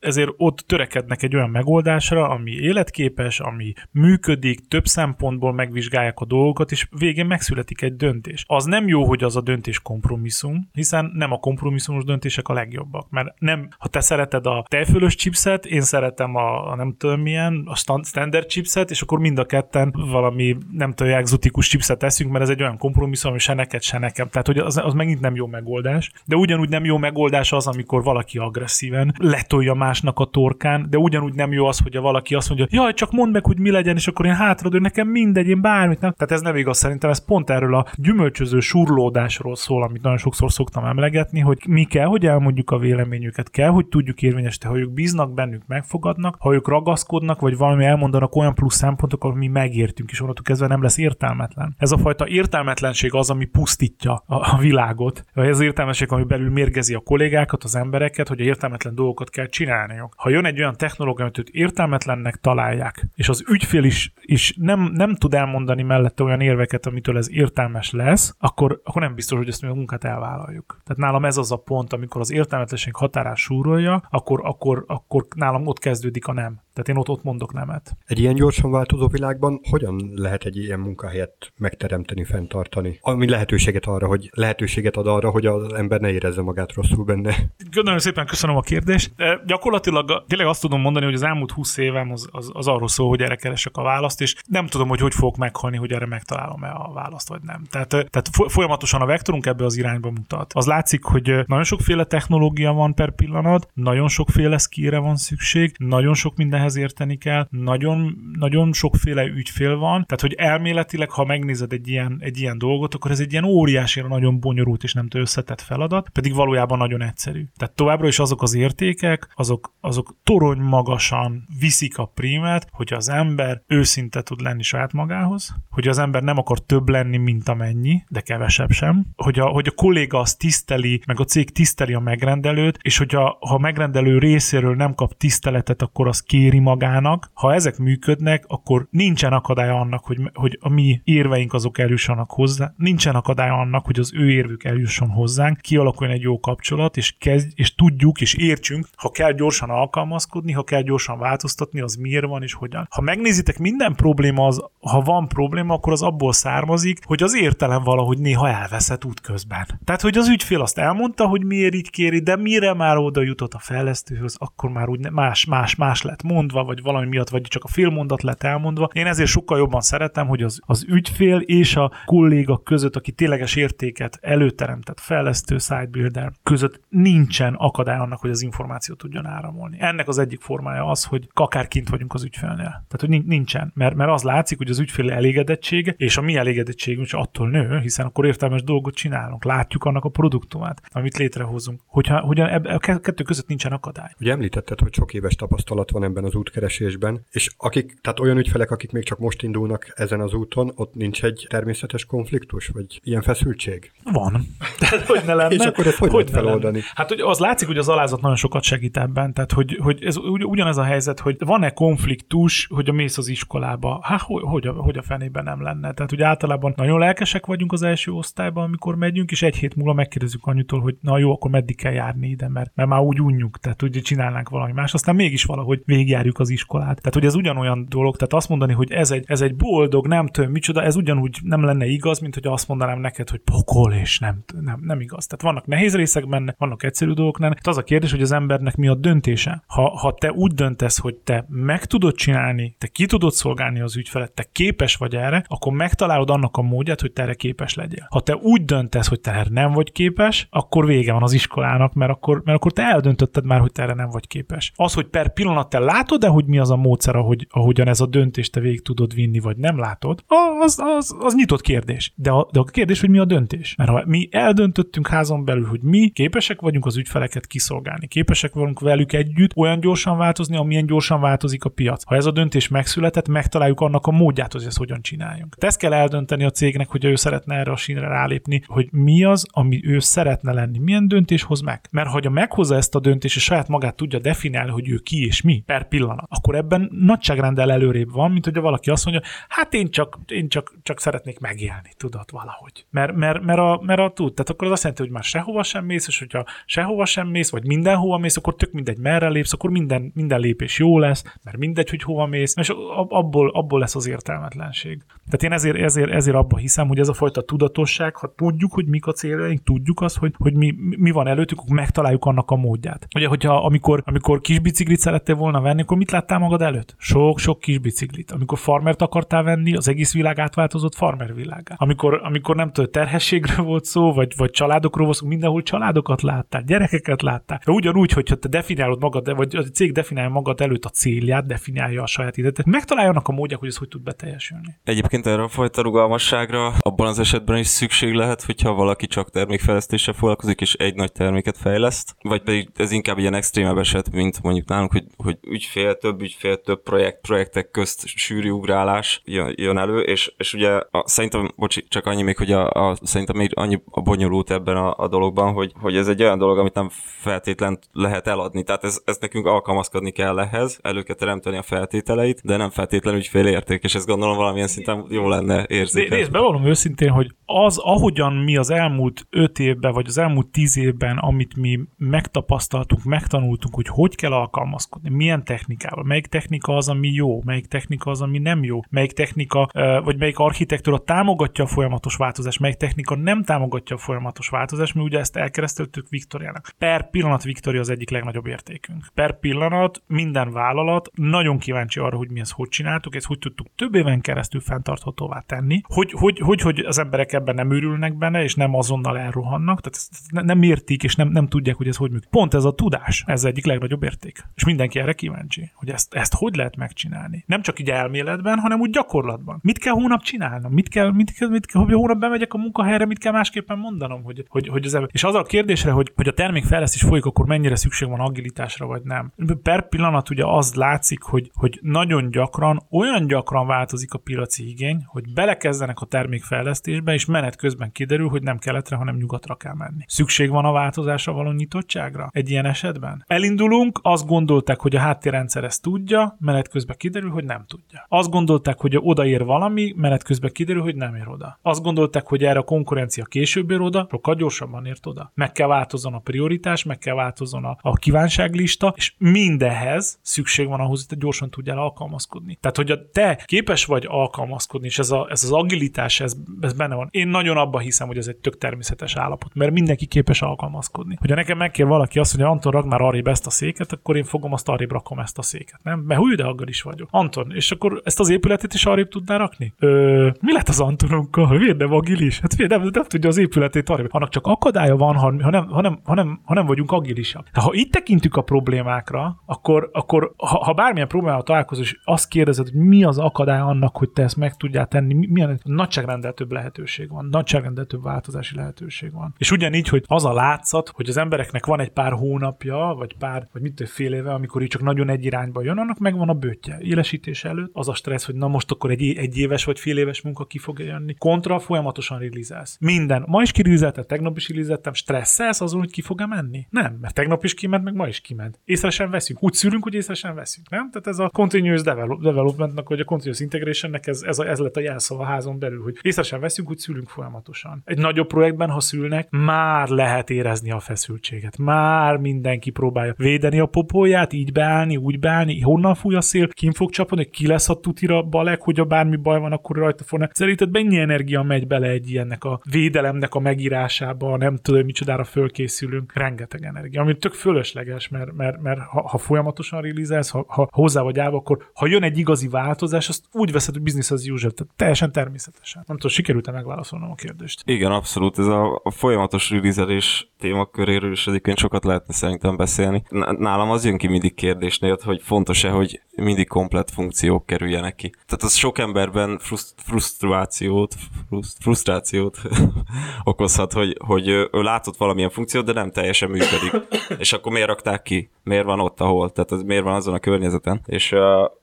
[0.00, 6.70] ezért ott törekednek egy olyan megoldásra, ami életképes, ami működik, több szempontból megvizsgálják a dolgokat,
[6.70, 8.44] és végén megszületik egy döntés.
[8.46, 13.10] Az nem jó, hogy az a döntés kompromisszum, hiszen nem a kompromisszumos döntések a legjobbak,
[13.10, 17.62] mert nem, ha te szereted a tejfölös chipset, én szeretem a, a nem tudom milyen,
[17.66, 22.44] a standard chipset, és akkor mind a ketten valami nem tudom, exotikus chipset teszünk, mert
[22.44, 24.28] ez egy olyan kompromisszum, ami se neked, se nekem.
[24.28, 26.10] Tehát, hogy az, az megint nem jó megoldás.
[26.26, 31.34] De ugyanúgy nem jó megoldás az, amikor valaki agresszíven letolja másnak a torkán, de ugyanúgy
[31.34, 33.96] nem jó az, hogy a valaki azt mondja, jaj, csak mondd meg, hogy mi legyen,
[33.96, 36.12] és akkor én hátradő, nekem mindegy, én bármit nem.
[36.12, 40.52] Tehát ez nem igaz, szerintem ez pont erről a gyümölcsöző surlódásról szól, amit nagyon sokszor
[40.52, 44.92] szoktam emlegetni, hogy mi kell, hogy elmondjuk a véleményüket, kell, hogy tudjuk érvényesíteni, ha ők
[44.92, 50.20] bíznak bennünk, megfogadnak, ha ők ragaszkodnak, vagy valami elmondanak olyan plusz szempontokat, mi megértünk, és
[50.20, 51.74] onnantól kezdve nem lesz értelmetlen.
[51.78, 55.24] Ez a fajta értelmetlenség az, ami pusztítja a, világot.
[55.32, 60.14] Ez az értelmesség, ami belül mérgezi a kollégákat, az embereket, hogy értelmetlen dolgokat kell csinálniuk.
[60.16, 64.80] Ha jön egy olyan technológia, amit őt értelmetlennek találják, és az ügyfél is, is nem,
[64.80, 69.48] nem tud elmondani mellette olyan érveket, amitől ez értelmes lesz, akkor, akkor nem biztos, hogy
[69.48, 70.80] ezt mi a munkát elvállaljuk.
[70.84, 75.66] Tehát nálam ez az a pont, amikor az értelmetlenség határás súrolja, akkor, akkor, akkor nálam
[75.66, 76.63] ott kezdődik a nem.
[76.74, 77.96] Tehát én ott, ott mondok nemet.
[78.06, 82.98] Egy ilyen gyorsan változó világban hogyan lehet egy ilyen munkahelyet megteremteni, fenntartani?
[83.00, 87.36] Ami lehetőséget arra, hogy lehetőséget ad arra, hogy az ember ne érezze magát rosszul benne.
[87.82, 89.12] Nagyon szépen köszönöm a kérdést.
[89.16, 92.88] E, gyakorlatilag tényleg azt tudom mondani, hogy az elmúlt 20 évem az, az, az arról
[92.88, 96.06] szól, hogy erre keresek a választ, és nem tudom, hogy hogy fogok meghalni, hogy erre
[96.06, 97.64] megtalálom-e a választ, vagy nem.
[97.70, 100.52] Tehát, tehát folyamatosan a vektorunk ebbe az irányba mutat.
[100.54, 106.14] Az látszik, hogy nagyon sokféle technológia van per pillanat, nagyon sokféle skillre van szükség, nagyon
[106.14, 111.72] sok minden ehhez érteni kell, nagyon, nagyon sokféle ügyfél van, tehát hogy elméletileg, ha megnézed
[111.72, 115.60] egy ilyen, egy ilyen dolgot, akkor ez egy ilyen óriási, nagyon bonyolult és nem összetett
[115.60, 117.44] feladat, pedig valójában nagyon egyszerű.
[117.56, 123.08] Tehát továbbra is azok az értékek, azok, azok torony magasan viszik a prímet, hogy az
[123.08, 128.02] ember őszinte tud lenni saját magához, hogy az ember nem akar több lenni, mint amennyi,
[128.08, 132.00] de kevesebb sem, hogy a, hogy a kolléga azt tiszteli, meg a cég tiszteli a
[132.00, 137.30] megrendelőt, és hogyha ha a megrendelő részéről nem kap tiszteletet, akkor az kéri kéri magának.
[137.34, 142.72] Ha ezek működnek, akkor nincsen akadálya annak, hogy, hogy a mi érveink azok eljussanak hozzá.
[142.76, 147.52] Nincsen akadálya annak, hogy az ő érvük eljusson hozzánk, kialakuljon egy jó kapcsolat, és, kezd,
[147.54, 152.42] és tudjuk és értsünk, ha kell gyorsan alkalmazkodni, ha kell gyorsan változtatni, az miért van
[152.42, 152.86] és hogyan.
[152.90, 157.82] Ha megnézitek minden probléma az, ha van probléma, akkor az abból származik, hogy az értelem
[157.82, 159.66] valahogy néha elveszett útközben.
[159.84, 163.54] Tehát, hogy az ügyfél azt elmondta, hogy miért így kéri, de mire már oda jutott
[163.54, 167.64] a fejlesztőhöz, akkor már úgy más, más, más lett mondva, vagy valami miatt, vagy csak
[167.64, 168.88] a félmondat lett elmondva.
[168.92, 173.56] Én ezért sokkal jobban szeretem, hogy az, az ügyfél és a kolléga között, aki tényleges
[173.56, 179.76] értéket előteremtett fejlesztő, sidebuilder között nincsen akadály annak, hogy az információt tudjon áramolni.
[179.80, 182.84] Ennek az egyik formája az, hogy akár kint vagyunk az ügyfélnél.
[182.88, 183.72] Tehát, hogy nincsen.
[183.74, 187.78] Mert, mert az látszik, hogy az ügyfél elégedettsége, és a mi elégedettségünk is attól nő,
[187.78, 191.80] hiszen akkor értelmes dolgot csinálunk, látjuk annak a produktumát, amit létrehozunk.
[191.86, 194.10] Hogyha, hogy a kettő között nincsen akadály.
[194.20, 198.70] Ugye említetted, hogy sok éves tapasztalat van ebben az útkeresésben, és akik, tehát olyan ügyfelek,
[198.70, 203.22] akik még csak most indulnak ezen az úton, ott nincs egy természetes konfliktus, vagy ilyen
[203.22, 203.92] feszültség?
[204.12, 204.46] Van.
[204.78, 205.54] Tehát, hogy ne lenne.
[205.54, 206.80] és akkor ezt hogy, hogy lehet feloldani?
[206.94, 210.16] Hát hogy az látszik, hogy az alázat nagyon sokat segít ebben, tehát hogy, hogy ez
[210.26, 214.72] ugyanez a helyzet, hogy van-e konfliktus, hogy a mész az iskolába, hát hogy, hogy, a,
[214.72, 215.92] hogy a fenében nem lenne.
[215.92, 219.92] Tehát hogy általában nagyon lelkesek vagyunk az első osztályban, amikor megyünk, és egy hét múlva
[219.92, 223.58] megkérdezzük anyutól, hogy na jó, akkor meddig kell járni ide, mert, mert már úgy unjuk,
[223.58, 225.82] tehát ugye csinálnánk valami más, aztán mégis valahogy
[226.24, 227.00] végigjárjuk az iskolát.
[227.00, 230.26] Tehát hogy ez ugyanolyan dolog, tehát azt mondani, hogy ez egy, ez egy boldog, nem
[230.26, 234.18] tudom micsoda, ez ugyanúgy nem lenne igaz, mint hogy azt mondanám neked, hogy pokol, és
[234.18, 235.26] nem, nem, nem igaz.
[235.26, 237.54] Tehát vannak nehéz részek benne, vannak egyszerű dolgok benne.
[237.54, 239.62] Tehát az a kérdés, hogy az embernek mi a döntése.
[239.66, 243.96] Ha, ha te úgy döntesz, hogy te meg tudod csinálni, te ki tudod szolgálni az
[243.96, 248.06] ügyfelet, te képes vagy erre, akkor megtalálod annak a módját, hogy te erre képes legyél.
[248.10, 251.92] Ha te úgy döntesz, hogy te erre nem vagy képes, akkor vége van az iskolának,
[251.92, 254.72] mert akkor, mert akkor te eldöntötted már, hogy te erre nem vagy képes.
[254.76, 258.06] Az, hogy per pillanat te látod-e, hogy mi az a módszer, ahogy, ahogyan ez a
[258.06, 260.24] döntést te végig tudod vinni, vagy nem látod,
[260.60, 262.12] az, az, az nyitott kérdés.
[262.16, 263.74] De a, de a kérdés, hogy mi a döntés.
[263.74, 268.80] Mert ha mi eldöntöttünk házon belül, hogy mi képesek vagyunk az ügyfeleket kiszolgálni, képesek vagyunk
[268.80, 272.04] velük együtt olyan gyorsan változni, amilyen gyorsan változik a piac.
[272.04, 275.54] Ha ez a döntés megszületett, megtaláljuk annak a módját, hogy ezt hogyan csináljunk.
[275.58, 279.24] De ezt kell eldönteni a cégnek, hogy ő szeretne erre a sínre rálépni, hogy mi
[279.24, 281.80] az, ami ő szeretne lenni, milyen döntés hoz meg.
[281.90, 285.42] Mert ha meghozza ezt a döntést, és saját magát tudja definiálni, hogy ő ki és
[285.42, 289.90] mi per pillanat, akkor ebben nagyságrendel előrébb van, mint hogy valaki azt mondja, hát én
[289.90, 292.86] csak, én csak, csak szeretnék megélni, tudod, valahogy.
[292.90, 295.62] Mert, mert, mert, a, mert a tud, tehát akkor az azt jelenti, hogy már sehova
[295.62, 299.52] sem mész, és hogyha sehova sem mész, vagy mindenhova mész, akkor tök mindegy, merre lépsz,
[299.52, 302.72] akkor minden, minden lépés jó lesz, mert mindegy, hogy hova mész, és
[303.08, 305.02] abból, abból lesz az értelmetlenség.
[305.24, 308.86] Tehát én ezért, ezért, ezért abba hiszem, hogy ez a fajta tudatosság, ha tudjuk, hogy
[308.86, 313.06] mik a céljaink, tudjuk azt, hogy, hogy mi, mi van előttük, megtaláljuk annak a módját.
[313.16, 316.94] Ugye, hogyha amikor, amikor kis biciklit szerettél volna venni, akkor mit láttál magad előtt?
[316.98, 318.30] Sok-sok kis biciklit.
[318.30, 321.74] Amikor farmert akartál venni, az egész világ átváltozott farmer világá.
[321.78, 326.62] Amikor, amikor nem tudom, terhességről volt szó, vagy, vagy családokról volt szó, mindenhol családokat láttál,
[326.62, 327.60] gyerekeket láttál.
[327.64, 332.02] De ugyanúgy, hogyha te definiálod magad, vagy a cég definiálja magad előtt a célját, definiálja
[332.02, 334.76] a saját időt, megtalálja annak a módját, hogy ez hogy tud beteljesülni.
[334.84, 340.14] Egyébként erre a fajta rugalmasságra abban az esetben is szükség lehet, hogyha valaki csak termékfejlesztéssel
[340.14, 344.68] foglalkozik, és egy nagy terméket fejleszt, vagy pedig ez inkább ilyen extrémebb eset, mint mondjuk
[344.68, 345.38] nálunk, hogy, hogy
[345.74, 350.70] ügyfél, több ügyfél, több projekt, projektek közt sűrű ugrálás jön, jön elő, és, és ugye
[350.70, 354.76] a, szerintem, bocsi, csak annyi még, hogy a, a, szerintem még annyi a bonyolult ebben
[354.76, 356.88] a, a dologban, hogy, hogy ez egy olyan dolog, amit nem
[357.20, 358.62] feltétlen lehet eladni.
[358.62, 363.20] Tehát ez, ez nekünk alkalmazkodni kell ehhez, elő kell teremteni a feltételeit, de nem feltétlenül
[363.20, 366.16] ügyfélérték, és ezt gondolom valamilyen szinten jó lenne érzékelni.
[366.16, 370.76] Nézd, bevallom őszintén, hogy az, ahogyan mi az elmúlt öt évben, vagy az elmúlt tíz
[370.76, 377.08] évben, amit mi megtapasztaltunk, megtanultunk, hogy hogy kell alkalmazkodni, milyen technikával, melyik technika az, ami
[377.08, 379.68] jó, melyik technika az, ami nem jó, melyik technika,
[380.04, 385.02] vagy melyik architektúra támogatja a folyamatos változást, melyik technika nem támogatja a folyamatos változást, mi
[385.02, 386.74] ugye ezt elkereszteltük Viktoriának.
[386.78, 389.06] Per pillanat Viktoria az egyik legnagyobb értékünk.
[389.14, 393.66] Per pillanat minden vállalat nagyon kíváncsi arra, hogy mi ezt hogy csináltuk, ezt hogy tudtuk
[393.76, 398.42] több éven keresztül fenntarthatóvá tenni, hogy, hogy, hogy, hogy az emberek ebben nem őrülnek benne,
[398.42, 402.10] és nem azonnal elrohannak, tehát ezt nem értik, és nem, nem tudják, hogy ez hogy
[402.10, 402.30] működik.
[402.30, 404.44] Pont ez a tudás, ez egyik legnagyobb érték.
[404.54, 407.44] És mindenki erre kíváncsi, hogy ezt, ezt hogy lehet megcsinálni.
[407.46, 409.58] Nem csak így elméletben, hanem úgy gyakorlatban.
[409.62, 410.72] Mit kell hónap csinálnom?
[410.72, 414.22] Mit kell, mit kell, mit kell hogy hónap bemegyek a munkahelyre, mit kell másképpen mondanom,
[414.22, 414.98] hogy, hogy, hogy az.
[415.06, 419.02] És az a kérdésre, hogy, hogy a termékfejlesztés folyik, akkor mennyire szükség van agilitásra, vagy
[419.02, 419.32] nem.
[419.62, 425.04] Per pillanat ugye az látszik, hogy, hogy nagyon gyakran, olyan gyakran változik a piaci igény,
[425.06, 430.04] hogy belekezdenek a termékfejlesztésbe, és menet közben kiderül, hogy nem keletre, hanem nyugatra kell menni.
[430.06, 433.24] Szükség van a változásra való nyitottságra egy ilyen esetben?
[433.26, 435.00] Elindulunk, azt gondolták, hogy a
[435.44, 438.06] háttérrendszer ezt tudja, menet közben kiderül, hogy nem tudja.
[438.08, 441.58] Azt gondolták, hogy odaér valami, menet közben kiderül, hogy nem ér oda.
[441.62, 445.32] Azt gondolták, hogy erre a konkurencia később ér oda, sokkal gyorsabban ért oda.
[445.34, 450.80] Meg kell változzon a prioritás, meg kell változzon a, a kívánságlista, és mindenhez szükség van
[450.80, 452.58] ahhoz, hogy te gyorsan tudjál alkalmazkodni.
[452.60, 456.72] Tehát, hogy a te képes vagy alkalmazkodni, és ez, a, ez az agilitás, ez, ez
[456.72, 457.08] benne van.
[457.10, 461.16] Én nagyon abban hiszem, hogy ez egy tök természetes állapot, mert mindenki képes alkalmazkodni.
[461.18, 464.24] Hogyha nekem megkér valaki azt, hogy Anton rak már arrébb ezt a széket, akkor én
[464.24, 466.00] fogom azt arrébb rakom ezt a széket, nem?
[466.00, 467.08] Mert hú, de aggal is vagyok.
[467.10, 469.74] Anton, és akkor ezt az épületet is arrébb tudná rakni?
[469.78, 471.58] Ö, mi lett az Antonunkkal?
[471.58, 472.40] Miért nem agilis?
[472.40, 474.08] Hát miért nem, nem tudja az épületét arrébb.
[474.10, 477.48] Annak csak akadálya van, ha nem, ha nem, ha nem, ha nem vagyunk agilisak.
[477.52, 482.68] Ha itt tekintünk a problémákra, akkor, akkor ha, ha bármilyen problémával találkozol, és azt kérdezed,
[482.68, 487.10] hogy mi az akadály annak, hogy te ezt meg tudjál tenni, milyen nagyságrendel több lehetőség
[487.10, 489.34] van, nagyságrendel több változási lehetőség van.
[489.38, 493.48] És ugyanígy, hogy az a látszat, hogy az embereknek van egy pár hónapja, vagy pár,
[493.52, 496.78] vagy mit fél éve, amikor így csak nagyon egy irányba jön, annak megvan a bőtje.
[496.80, 500.20] Élesítés előtt az a stressz, hogy na most akkor egy, egy éves vagy fél éves
[500.22, 501.14] munka ki fog jönni.
[501.18, 502.76] Kontra folyamatosan releaselsz.
[502.80, 503.24] Minden.
[503.26, 506.66] Ma is kirilzeltem, tegnap is releaseltem, stresszelsz azon, hogy ki fog-e menni?
[506.70, 508.60] Nem, mert tegnap is kiment, meg ma is kiment.
[508.64, 509.42] Észre sem veszünk.
[509.42, 510.70] Úgy szülünk, hogy észre sem veszünk.
[510.70, 510.90] Nem?
[510.90, 514.80] Tehát ez a continuous developmentnak, vagy a continuous integrationnek ez, ez, a, ez lett a
[514.80, 517.82] jelszava a házon belül, hogy észre sem veszünk, hogy szülünk folyamatosan.
[517.84, 521.58] Egy nagyobb projektben, ha szülnek, már lehet érezni a feszültséget.
[521.58, 526.72] Már mindenki próbálja védeni a popóját, így beállni, úgy beállni, honnan fúj a szél, kim
[526.72, 530.34] fog csapni, ki lesz a tutira balek, hogy a bármi baj van, akkor rajta fognak.
[530.34, 536.12] Szerinted mennyi energia megy bele egy ilyennek a védelemnek a megírásába, nem tudom, micsodára fölkészülünk,
[536.14, 541.02] rengeteg energia, ami tök fölösleges, mert, mert, mert ha, ha folyamatosan releaselsz, ha, ha hozzá
[541.02, 544.52] vagy állva, akkor ha jön egy igazi változás, azt úgy veszed, hogy business as usual,
[544.52, 545.84] tehát teljesen természetesen.
[545.86, 547.62] Nem tudom, sikerült-e megválaszolnom a kérdést?
[547.64, 548.38] Igen, abszolút.
[548.38, 553.02] Ez a, a folyamatos releaselés témaköréről is egyébként sokat lehetne szerintem beszélni.
[553.38, 558.10] Nálam az jön ki mindig kérdésnél, hogy fontos-e, hogy mindig komplet funkciók kerüljenek ki.
[558.10, 560.94] Tehát az sok emberben fruszt, frusztrációt,
[561.28, 562.38] fruszt, frusztrációt
[563.24, 566.72] okozhat, hogy, hogy ő látott valamilyen funkciót, de nem teljesen működik.
[567.18, 568.30] És akkor miért rakták ki?
[568.42, 569.32] Miért van ott, ahol?
[569.32, 570.80] Tehát az miért van azon a környezeten?
[570.86, 571.14] És,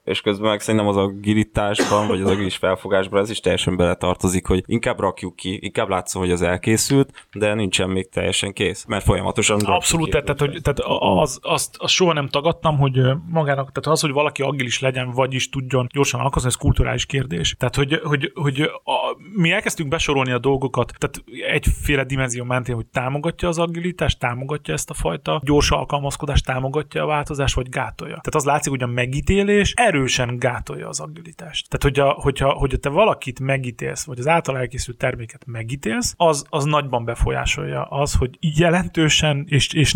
[0.04, 4.62] és közben meg szerintem az agilitásban, vagy az agilis felfogásban ez is teljesen beletartozik, hogy
[4.66, 9.60] inkább rakjuk ki, inkább látszom, hogy az elkészült, de nincsen még teljesen kész, mert folyamatosan
[9.60, 14.00] Abszolút, tehát, tehát, hogy, tehát az, azt, azt soha nem tagadtam, hogy magának, tehát az,
[14.00, 17.54] hogy valaki agilis legyen, vagyis tudjon gyorsan alkalmazni, ez kulturális kérdés.
[17.58, 22.86] Tehát, hogy, hogy, hogy a, mi elkezdtünk besorolni a dolgokat, tehát egyféle dimenzió mentén, hogy
[22.86, 28.20] támogatja az agilitást, támogatja ezt a fajta gyors alkalmazkodást, támogatja a változást, vagy gátolja.
[28.20, 31.68] Tehát az látszik, hogy a megítélés erősen gátolja az agilitást.
[31.68, 36.44] Tehát, hogy a, hogyha, hogyha te valakit megítélsz, vagy az által elkészült terméket megítélsz, az,
[36.48, 39.94] az nagyban befolyásolja az, hogy jelentősen és, és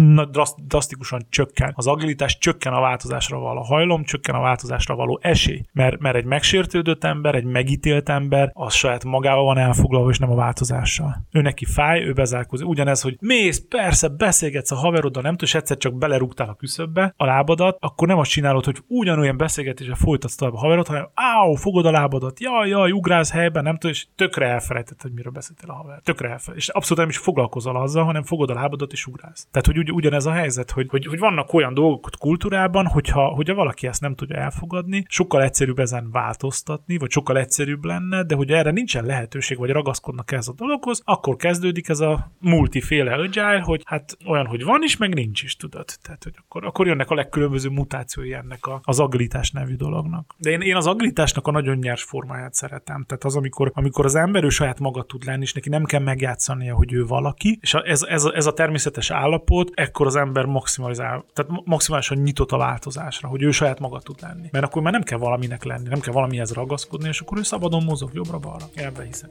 [0.67, 1.73] drasztikusan csökken.
[1.75, 2.81] Az agilitás csökken a
[3.17, 5.63] változásra való hajlom, csökken a változásra való esély.
[5.73, 10.31] Mert, mert egy megsértődött ember, egy megítélt ember, az saját magával van elfoglalva, és nem
[10.31, 11.27] a változással.
[11.31, 12.67] Ő neki fáj, ő bezárkozik.
[12.67, 17.25] Ugyanez, hogy mész, persze, beszélgetsz a haveroddal, nem tudsz, egyszer csak belerúgtál a küszöbbe a
[17.25, 21.87] lábadat, akkor nem azt csinálod, hogy ugyanolyan beszélgetésre folytatsz tovább a haverod, hanem áó, fogod
[21.87, 25.75] a lábadat, jaj, jaj, ugrálsz helyben, nem tudod, és tökre elfelejtett, hogy miről beszéltél a
[25.75, 26.01] haver.
[26.05, 26.57] Tökre elfelejtett.
[26.57, 29.47] És abszolút nem is foglalkozol azzal, hanem fogod a lábadat és ugrálsz.
[29.51, 33.55] Tehát, hogy ugy, ugyanez a helyzet, hogy, hogy, hogy vannak olyan dolgok kultúrában, hogyha, hogyha
[33.55, 38.51] valaki ezt nem tudja elfogadni, sokkal egyszerűbb ezen változtatni, vagy sokkal egyszerűbb lenne, de hogy
[38.51, 43.83] erre nincsen lehetőség, vagy ragaszkodnak ez a dologhoz, akkor kezdődik ez a multiféle agile, hogy
[43.85, 45.85] hát olyan, hogy van is, meg nincs is, tudod.
[46.03, 50.35] Tehát, hogy akkor, akkor jönnek a legkülönböző mutációi ennek a, az agilitás nevű dolognak.
[50.39, 53.05] De én, én az agilitásnak a nagyon nyers formáját szeretem.
[53.07, 56.01] Tehát az, amikor, amikor az ember ő saját maga tud lenni, és neki nem kell
[56.01, 61.25] megjátszania, hogy ő valaki, és ez, ez, ez a természetes állapot, ekkor az ember maximalizál,
[61.33, 62.57] tehát maximálisan nyitott a
[62.97, 64.49] változásra, hogy ő saját maga tud lenni.
[64.53, 67.85] Mert akkor már nem kell valaminek lenni, nem kell valamihez ragaszkodni, és akkor ő szabadon
[67.85, 68.65] mozog jobbra-balra.
[68.75, 69.31] Ebbe hiszek.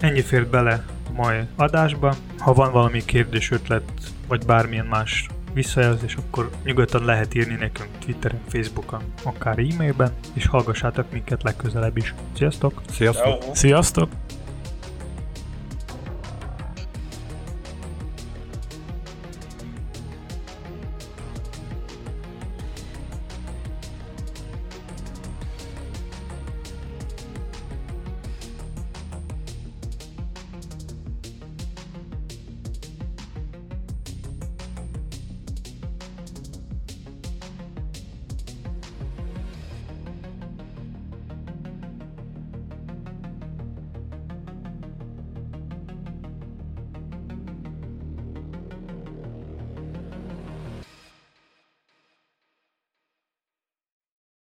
[0.00, 2.14] Ennyi fért bele a mai adásba.
[2.38, 3.82] Ha van valami kérdés, ötlet,
[4.28, 11.12] vagy bármilyen más visszajelzés, akkor nyugodtan lehet írni nekünk Twitteren, Facebookon, akár e-mailben, és hallgassátok
[11.12, 12.14] minket legközelebb is.
[12.34, 12.82] Sziasztok!
[12.90, 13.42] Sziasztok!
[13.52, 14.08] Sziasztok!